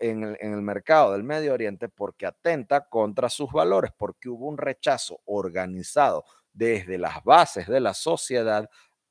En, 0.00 0.36
el, 0.40 0.62
mercado 0.62 1.12
del 1.12 1.24
Medio 1.24 1.52
Oriente 1.52 1.88
porque 1.88 2.26
atenta 2.26 2.88
contra 2.88 3.28
sus 3.28 3.52
valores, 3.52 3.92
porque 3.96 4.28
hubo 4.28 4.46
un 4.46 4.56
rechazo 4.56 5.20
organizado 5.26 6.24
desde 6.52 6.96
las 6.96 7.22
bases 7.22 7.66
de 7.66 7.80
la 7.80 7.92
sociedad 7.92 8.68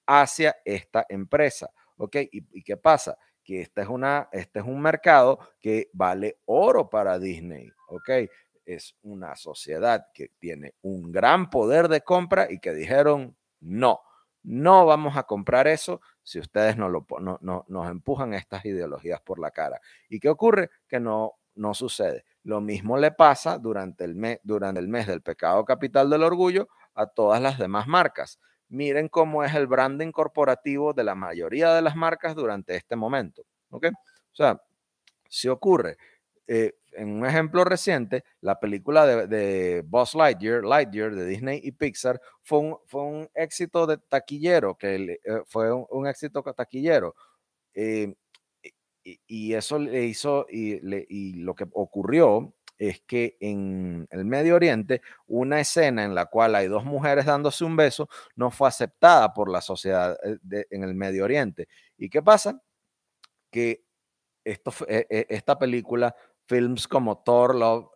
hacia 0.07 0.55
esta 0.65 1.05
empresa. 1.09 1.69
¿Ok? 1.97 2.15
¿Y, 2.31 2.63
qué 2.63 2.77
pasa? 2.77 3.17
Que 3.43 3.61
este 3.61 3.81
es, 3.81 3.87
una, 3.87 4.29
este 4.31 4.59
es 4.59 4.65
un 4.65 4.81
mercado 4.81 5.39
que 5.59 5.89
vale 5.93 6.39
oro 6.45 6.89
para 6.89 7.19
Disney. 7.19 7.69
¿Ok? 7.89 8.09
Es 8.65 8.95
una 9.03 9.35
sociedad 9.35 10.07
que 10.13 10.29
tiene 10.39 10.73
un 10.81 11.11
gran 11.11 11.49
poder 11.49 11.87
de 11.87 12.01
compra 12.01 12.47
y 12.49 12.59
que 12.59 12.73
dijeron, 12.73 13.37
no, 13.59 14.01
no 14.47 14.85
vamos 14.85 15.17
a 15.17 15.23
comprar 15.23 15.67
eso 15.67 15.99
si 16.23 16.39
ustedes 16.39 16.77
no 16.77 16.87
lo, 16.87 17.05
no, 17.19 17.65
nos 17.67 17.91
empujan 17.91 18.33
estas 18.33 18.63
ideologías 18.63 19.19
por 19.19 19.39
la 19.39 19.51
cara. 19.51 19.81
¿Y 20.07 20.21
qué 20.21 20.29
ocurre? 20.29 20.69
Que 20.87 21.01
no, 21.01 21.33
no 21.55 21.73
sucede. 21.73 22.23
Lo 22.43 22.61
mismo 22.61 22.97
le 22.97 23.11
pasa 23.11 23.57
durante 23.57 24.05
el, 24.05 24.15
mes, 24.15 24.39
durante 24.43 24.79
el 24.79 24.87
mes 24.87 25.05
del 25.05 25.21
pecado 25.21 25.65
capital 25.65 26.09
del 26.09 26.23
orgullo 26.23 26.69
a 26.95 27.07
todas 27.07 27.41
las 27.41 27.59
demás 27.59 27.87
marcas. 27.87 28.39
Miren 28.69 29.09
cómo 29.09 29.43
es 29.43 29.53
el 29.53 29.67
branding 29.67 30.13
corporativo 30.13 30.93
de 30.93 31.03
la 31.03 31.15
mayoría 31.15 31.73
de 31.73 31.81
las 31.81 31.97
marcas 31.97 32.33
durante 32.33 32.73
este 32.77 32.95
momento. 32.95 33.43
¿Ok? 33.69 33.87
O 33.87 34.35
sea, 34.35 34.61
si 35.27 35.49
ocurre 35.49 35.97
eh, 36.47 36.76
en 36.93 37.09
un 37.09 37.25
ejemplo 37.25 37.63
reciente, 37.63 38.23
la 38.41 38.59
película 38.59 39.05
de, 39.05 39.27
de 39.27 39.81
Buzz 39.85 40.15
Lightyear, 40.15 40.63
Lightyear 40.63 41.13
de 41.15 41.25
Disney 41.25 41.59
y 41.63 41.71
Pixar, 41.71 42.21
fue 42.41 42.59
un, 42.59 42.77
fue 42.85 43.01
un 43.03 43.29
éxito 43.33 43.85
de 43.87 43.97
taquillero, 43.97 44.75
que 44.75 45.19
eh, 45.23 45.41
fue 45.45 45.71
un, 45.71 46.07
éxito 46.07 46.41
taquillero. 46.41 47.15
Eh, 47.73 48.13
y, 49.03 49.53
eso 49.53 49.79
le 49.79 50.05
hizo, 50.05 50.45
y, 50.49 50.79
y 51.09 51.33
lo 51.35 51.55
que 51.55 51.65
ocurrió 51.71 52.53
es 52.77 53.01
que 53.01 53.37
en 53.39 54.07
el 54.11 54.25
Medio 54.25 54.55
Oriente, 54.55 55.01
una 55.27 55.59
escena 55.59 56.03
en 56.03 56.13
la 56.13 56.25
cual 56.27 56.55
hay 56.55 56.67
dos 56.67 56.83
mujeres 56.85 57.25
dándose 57.25 57.63
un 57.63 57.75
beso 57.75 58.09
no 58.35 58.51
fue 58.51 58.67
aceptada 58.67 59.33
por 59.33 59.49
la 59.49 59.61
sociedad 59.61 60.17
en 60.23 60.83
el 60.83 60.93
Medio 60.93 61.23
Oriente. 61.23 61.67
¿Y 61.97 62.09
qué 62.09 62.21
pasa? 62.21 62.61
Que 63.51 63.83
esto, 64.43 64.73
esta 64.87 65.57
película 65.57 66.15
films 66.47 66.87
como 66.87 67.19
Thor 67.23 67.55
Love, 67.55 67.89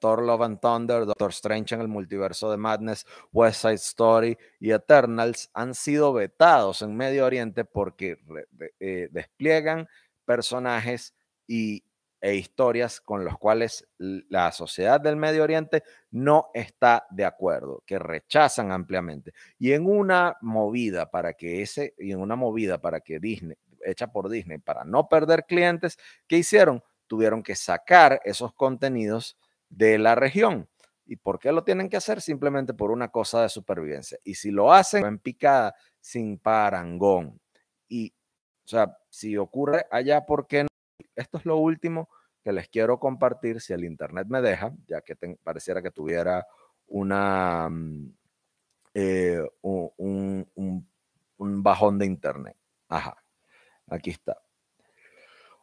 Thor 0.00 0.22
Love 0.22 0.42
and 0.42 0.60
Thunder, 0.60 1.04
Doctor 1.06 1.30
Strange 1.30 1.74
en 1.74 1.82
el 1.82 1.88
multiverso 1.88 2.50
de 2.50 2.56
Madness, 2.56 3.06
West 3.32 3.62
Side 3.62 3.74
Story 3.74 4.38
y 4.58 4.72
Eternals 4.72 5.50
han 5.54 5.74
sido 5.74 6.12
vetados 6.12 6.82
en 6.82 6.96
Medio 6.96 7.26
Oriente 7.26 7.64
porque 7.64 8.18
eh, 8.80 9.08
despliegan 9.12 9.88
personajes 10.24 11.14
y, 11.46 11.84
e 12.20 12.34
historias 12.34 13.00
con 13.00 13.24
los 13.24 13.38
cuales 13.38 13.88
la 13.98 14.52
sociedad 14.52 15.00
del 15.00 15.16
Medio 15.16 15.42
Oriente 15.42 15.82
no 16.10 16.50
está 16.52 17.06
de 17.10 17.24
acuerdo, 17.24 17.82
que 17.86 17.98
rechazan 17.98 18.72
ampliamente. 18.72 19.32
Y 19.58 19.72
en 19.72 19.86
una 19.86 20.36
movida 20.42 21.10
para 21.10 21.32
que 21.32 21.62
ese, 21.62 21.94
y 21.98 22.12
en 22.12 22.20
una 22.20 22.36
movida 22.36 22.80
para 22.80 23.00
que 23.00 23.18
Disney, 23.18 23.56
hecha 23.82 24.08
por 24.08 24.28
Disney, 24.28 24.58
para 24.58 24.84
no 24.84 25.08
perder 25.08 25.46
clientes, 25.46 25.98
¿qué 26.26 26.36
hicieron? 26.36 26.82
Tuvieron 27.10 27.42
que 27.42 27.56
sacar 27.56 28.20
esos 28.24 28.54
contenidos 28.54 29.36
de 29.68 29.98
la 29.98 30.14
región. 30.14 30.68
¿Y 31.04 31.16
por 31.16 31.40
qué 31.40 31.50
lo 31.50 31.64
tienen 31.64 31.88
que 31.88 31.96
hacer? 31.96 32.20
Simplemente 32.20 32.72
por 32.72 32.92
una 32.92 33.08
cosa 33.08 33.42
de 33.42 33.48
supervivencia. 33.48 34.16
Y 34.22 34.36
si 34.36 34.52
lo 34.52 34.72
hacen 34.72 35.04
en 35.04 35.18
picada, 35.18 35.74
sin 35.98 36.38
parangón. 36.38 37.40
Y, 37.88 38.14
o 38.64 38.68
sea, 38.68 38.96
si 39.08 39.36
ocurre 39.36 39.86
allá, 39.90 40.24
¿por 40.24 40.46
qué 40.46 40.62
no? 40.62 40.68
Esto 41.16 41.38
es 41.38 41.46
lo 41.46 41.56
último 41.56 42.08
que 42.44 42.52
les 42.52 42.68
quiero 42.68 43.00
compartir, 43.00 43.60
si 43.60 43.72
el 43.72 43.84
Internet 43.84 44.28
me 44.28 44.40
deja, 44.40 44.72
ya 44.86 45.00
que 45.00 45.16
pareciera 45.42 45.82
que 45.82 45.90
tuviera 45.90 46.46
una, 46.86 47.68
mm, 47.68 48.14
eh, 48.94 49.42
un, 49.62 50.46
un 51.38 51.62
bajón 51.64 51.98
de 51.98 52.06
Internet. 52.06 52.56
Ajá, 52.88 53.16
aquí 53.88 54.10
está. 54.10 54.40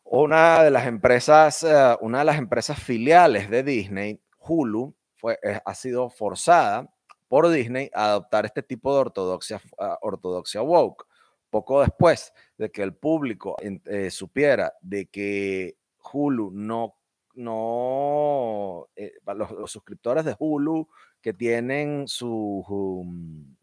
Una 0.10 0.64
de 0.64 0.72
las 0.72 0.88
empresas, 0.88 1.64
eh, 1.64 1.98
una 2.00 2.20
de 2.20 2.26
las 2.26 2.38
empresas 2.38 2.82
filiales 2.82 3.50
de 3.50 3.62
Disney, 3.62 4.22
Hulu, 4.40 4.96
fue, 5.18 5.38
eh, 5.44 5.60
ha 5.66 5.76
sido 5.76 6.10
forzada 6.10 6.90
por 7.28 7.50
Disney 7.50 7.92
a 7.94 8.12
adoptar 8.12 8.46
este 8.46 8.64
tipo 8.64 8.94
de 8.94 9.02
ortodoxia, 9.02 9.62
ah, 9.78 9.98
ortodoxia 10.02 10.62
woke. 10.62 11.06
Poco 11.50 11.82
después 11.82 12.34
de 12.58 12.72
que 12.72 12.84
el 12.84 12.96
público 12.96 13.58
eh, 13.62 14.10
supiera 14.10 14.74
de 14.82 15.08
que 15.08 15.76
Hulu 16.14 16.52
no, 16.52 16.96
no 17.34 18.88
los, 19.26 19.72
suscriptores 19.72 20.24
de 20.24 20.38
Hulu 20.40 20.88
que 21.22 21.34
tienen 21.34 22.08
su, 22.08 22.64
um, 22.70 23.56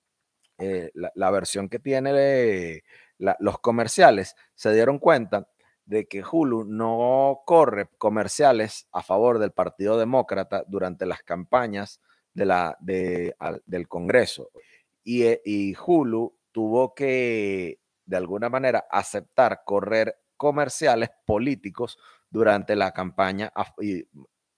la, 0.93 1.31
versión 1.31 1.71
que 1.71 1.79
tiene 1.79 2.83
los 3.17 3.59
comerciales, 3.61 4.37
se 4.55 4.75
dieron 4.75 4.99
cuenta 4.99 5.49
de 5.87 6.07
que 6.07 6.23
Hulu 6.23 6.65
no 6.65 7.43
corre 7.45 7.89
comerciales 7.99 8.89
a 8.93 9.03
favor 9.03 9.39
del 9.39 9.53
Partido 9.53 9.99
Demócrata 9.99 10.65
durante 10.67 11.07
las 11.07 11.23
campañas 11.23 12.01
de 12.33 12.47
la, 12.47 12.77
del 12.81 13.89
Congreso. 13.89 14.51
Y, 15.03 15.25
eh, 15.25 15.43
y 15.45 15.75
Hulu 15.77 16.37
tuvo 16.53 16.95
que, 16.95 17.81
de 18.07 18.17
alguna 18.17 18.49
manera, 18.49 18.87
aceptar 18.91 19.63
correr 19.65 20.17
comerciales 20.37 21.11
políticos 21.27 21.99
durante 22.31 22.75
la 22.77 22.93
campaña 22.93 23.53
y, 23.81 24.05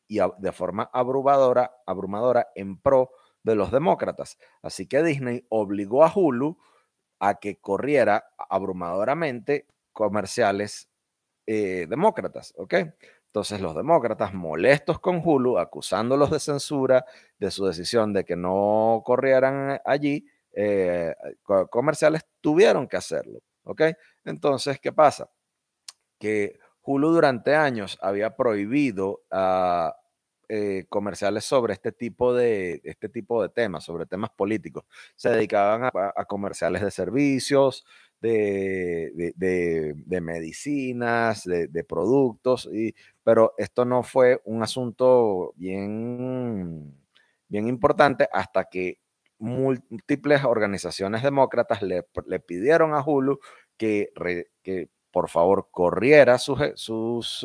de 0.09 0.53
forma 0.53 0.91
abrumadora, 0.93 1.73
abrumadora 1.87 2.49
en 2.55 2.81
pro 2.81 3.11
de 3.43 3.55
los 3.55 3.71
demócratas. 3.71 4.39
Así 4.63 4.87
que 4.87 5.03
Disney 5.03 5.45
obligó 5.49 6.05
a 6.05 6.13
Hulu 6.15 6.59
a 7.19 7.35
que 7.35 7.61
corriera 7.61 8.31
abrumadoramente 8.49 9.67
comerciales 9.93 10.89
eh, 11.47 11.87
demócratas, 11.89 12.53
¿ok? 12.57 12.75
Entonces 13.27 13.61
los 13.61 13.77
demócratas 13.77 14.35
molestos 14.35 14.99
con 14.99 15.21
Hulu, 15.25 15.59
acusándolos 15.59 16.31
de 16.31 16.41
censura, 16.41 17.05
de 17.39 17.51
su 17.51 17.67
decisión 17.67 18.13
de 18.13 18.25
que 18.25 18.37
no 18.37 19.03
corrieran 19.05 19.81
allí, 19.85 20.27
eh, 20.53 21.15
comerciales 21.71 22.25
tuvieron 22.41 22.89
que 22.89 22.97
hacerlo, 22.97 23.41
¿ok? 23.65 23.83
Entonces, 24.25 24.81
¿qué 24.81 24.93
pasa? 24.93 25.31
Que 26.19 26.59
Hulu 26.83 27.11
durante 27.11 27.55
años 27.55 27.99
había 28.01 28.35
prohibido 28.37 29.23
eh, 30.49 30.87
comerciales 30.89 31.45
sobre 31.45 31.73
este 31.73 31.91
tipo, 31.91 32.33
de, 32.33 32.81
este 32.85 33.09
tipo 33.09 33.43
de 33.43 33.49
temas, 33.49 33.83
sobre 33.83 34.07
temas 34.07 34.31
políticos. 34.31 34.85
Se 35.17 35.29
dedicaban 35.29 35.91
a, 35.93 36.25
comerciales 36.27 36.83
de 36.83 36.93
servicios, 36.93 37.85
de, 38.21 39.33
de, 39.37 40.21
medicinas, 40.21 41.45
de, 41.45 41.85
productos, 41.85 42.69
y, 42.73 42.95
pero 43.23 43.55
esto 43.59 43.85
no 43.85 44.03
fue 44.03 44.41
un 44.45 44.63
asunto 44.63 45.53
bien, 45.57 46.95
bien 47.49 47.69
importante 47.69 48.29
hasta 48.33 48.65
que 48.65 48.99
múltiples 49.39 50.45
organizaciones 50.45 51.23
demócratas 51.23 51.83
le, 51.83 52.05
pidieron 52.41 52.95
a 52.95 53.03
Hulu 53.03 53.39
que, 53.77 54.11
que 54.63 54.89
por 55.11 55.29
favor 55.29 55.69
corriera 55.71 56.39
sus, 56.39 56.59
sus, 56.75 57.45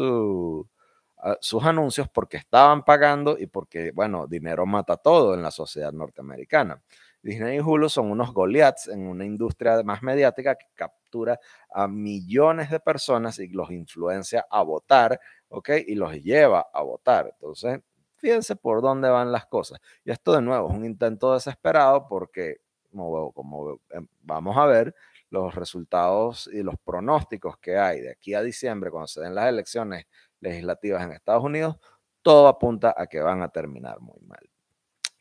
sus 1.39 1.63
anuncios 1.63 2.09
porque 2.09 2.37
estaban 2.37 2.83
pagando 2.83 3.37
y 3.37 3.47
porque, 3.47 3.91
bueno, 3.91 4.27
dinero 4.27 4.65
mata 4.65 4.97
todo 4.97 5.33
en 5.35 5.41
la 5.43 5.51
sociedad 5.51 5.91
norteamericana. 5.91 6.81
Disney 7.23 7.57
y 7.57 7.59
Hulu 7.59 7.89
son 7.89 8.11
unos 8.11 8.33
Goliaths 8.33 8.87
en 8.87 9.07
una 9.07 9.25
industria 9.25 9.83
más 9.83 10.01
mediática 10.01 10.55
que 10.55 10.67
captura 10.73 11.39
a 11.69 11.87
millones 11.87 12.69
de 12.71 12.79
personas 12.79 13.39
y 13.39 13.47
los 13.49 13.71
influencia 13.71 14.45
a 14.49 14.63
votar, 14.63 15.19
¿ok? 15.49 15.69
Y 15.87 15.95
los 15.95 16.13
lleva 16.13 16.67
a 16.73 16.81
votar. 16.81 17.29
Entonces, 17.33 17.79
fíjense 18.17 18.55
por 18.55 18.81
dónde 18.81 19.09
van 19.09 19.31
las 19.31 19.45
cosas. 19.45 19.79
Y 20.03 20.11
esto 20.11 20.33
de 20.33 20.41
nuevo 20.41 20.69
es 20.69 20.75
un 20.75 20.85
intento 20.85 21.33
desesperado 21.33 22.07
porque, 22.07 22.57
como, 22.89 23.31
como 23.33 23.79
em, 23.89 24.07
vamos 24.21 24.57
a 24.57 24.65
ver, 24.65 24.95
los 25.29 25.55
resultados 25.55 26.49
y 26.51 26.61
los 26.61 26.75
pronósticos 26.83 27.57
que 27.57 27.77
hay 27.77 28.01
de 28.01 28.11
aquí 28.11 28.33
a 28.33 28.41
diciembre, 28.41 28.91
cuando 28.91 29.07
se 29.07 29.21
den 29.21 29.33
las 29.33 29.47
elecciones 29.47 30.05
legislativas 30.41 31.03
en 31.03 31.13
Estados 31.13 31.43
Unidos, 31.43 31.77
todo 32.21 32.47
apunta 32.47 32.93
a 32.95 33.07
que 33.07 33.21
van 33.21 33.41
a 33.41 33.49
terminar 33.49 33.99
muy 34.01 34.19
mal. 34.21 34.49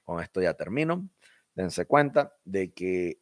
Con 0.05 0.21
esto 0.21 0.43
ya 0.43 0.55
termino. 0.55 1.09
Dense 1.55 1.87
cuenta 1.87 2.35
de 2.45 2.73
que 2.73 3.21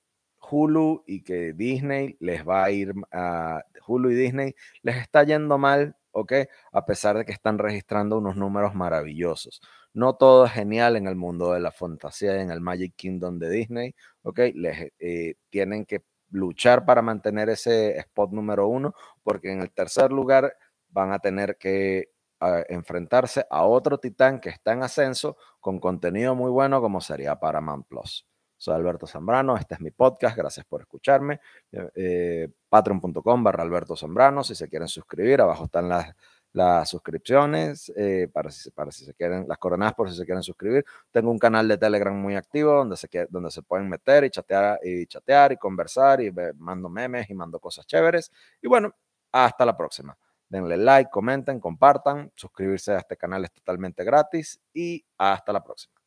Hulu 0.51 1.05
y 1.07 1.23
que 1.23 1.53
Disney 1.53 2.17
les 2.21 2.47
va 2.47 2.65
a 2.65 2.71
ir 2.71 2.93
a 3.13 3.63
Hulu 3.87 4.11
y 4.11 4.15
Disney 4.15 4.55
les 4.83 4.97
está 4.97 5.25
yendo 5.25 5.59
mal, 5.59 5.97
¿ok? 6.13 6.33
A 6.73 6.85
pesar 6.87 7.19
de 7.19 7.25
que 7.25 7.33
están 7.33 7.59
registrando 7.59 8.19
unos 8.19 8.37
números 8.37 8.75
maravillosos. 8.75 9.61
No 9.95 10.15
todo 10.15 10.47
es 10.47 10.53
genial 10.53 10.97
en 10.97 11.07
el 11.07 11.17
mundo 11.17 11.53
de 11.53 11.61
la 11.61 11.73
fantasía 11.73 12.37
y 12.37 12.41
en 12.43 12.51
el 12.51 12.61
Magic 12.61 12.95
Kingdom 12.97 13.39
de 13.39 13.51
Disney, 13.51 13.95
¿ok? 14.23 14.41
Les 14.55 14.93
eh, 14.99 15.35
tienen 15.51 15.85
que 15.87 16.03
luchar 16.31 16.85
para 16.85 17.03
mantener 17.03 17.49
ese 17.49 17.97
spot 17.99 18.33
número 18.33 18.69
uno, 18.69 18.95
porque 19.23 19.51
en 19.51 19.61
el 19.61 19.71
tercer 19.71 20.13
lugar 20.13 20.55
van 20.91 21.13
a 21.13 21.19
tener 21.19 21.57
que 21.57 22.11
ah, 22.41 22.63
enfrentarse 22.69 23.47
a 23.51 23.65
otro 23.65 23.99
titán 23.99 24.41
que 24.41 24.51
está 24.51 24.73
en 24.73 24.83
ascenso 24.83 25.37
con 25.61 25.79
contenido 25.81 26.35
muy 26.35 26.51
bueno 26.51 26.81
como 26.81 27.01
sería 27.01 27.39
Paramount 27.39 27.87
Plus. 27.87 28.27
Soy 28.59 28.75
Alberto 28.75 29.07
Zambrano, 29.07 29.57
este 29.57 29.75
es 29.75 29.81
mi 29.81 29.93
podcast, 29.93 30.37
gracias 30.37 30.67
por 30.67 30.81
escucharme. 30.81 31.41
Eh, 31.71 31.91
eh, 31.95 32.49
Patreon.com 32.69 33.45
barra 33.45 33.63
Alberto 33.63 33.97
Zambrano, 33.97 34.43
si 34.43 34.57
se 34.57 34.69
quieren 34.69 34.89
suscribir, 34.89 35.41
abajo 35.41 35.67
están 35.67 35.89
las, 35.89 36.13
las 36.53 36.89
suscripciones, 36.89 37.93
eh, 37.97 38.29
para, 38.33 38.51
si, 38.51 38.73
para 38.73 38.91
si 38.91 39.05
se 39.05 39.15
quieren, 39.15 39.47
las 39.47 39.59
coronadas 39.59 39.95
por 39.95 40.11
si 40.11 40.17
se 40.17 40.25
quieren 40.25 40.43
suscribir. 40.43 40.85
Tengo 41.13 41.31
un 41.31 41.39
canal 41.39 41.69
de 41.69 41.79
Telegram 41.79 42.17
muy 42.17 42.35
activo 42.35 42.73
donde 42.75 42.97
se, 42.97 43.09
donde 43.31 43.53
se 43.53 43.63
pueden 43.63 43.89
meter 43.89 44.25
y 44.25 44.31
chatear, 44.31 44.81
y 44.83 45.07
chatear 45.07 45.53
y 45.53 45.57
conversar 45.57 46.21
y 46.21 46.33
mando 46.57 46.89
memes 46.89 47.31
y 47.31 47.35
mando 47.35 47.61
cosas 47.61 47.87
chéveres. 47.87 48.33
Y 48.61 48.67
bueno, 48.67 48.93
hasta 49.31 49.65
la 49.65 49.77
próxima 49.77 50.19
denle 50.49 50.77
like, 50.77 51.11
comenten, 51.11 51.61
compartan, 51.61 52.33
suscribirse 52.35 52.93
a 52.93 52.99
este 52.99 53.17
canal 53.17 53.45
es 53.45 53.53
totalmente 53.53 54.05
gratis 54.05 54.61
y 54.73 55.05
hasta 55.19 55.53
la 55.53 55.63
próxima. 55.63 55.98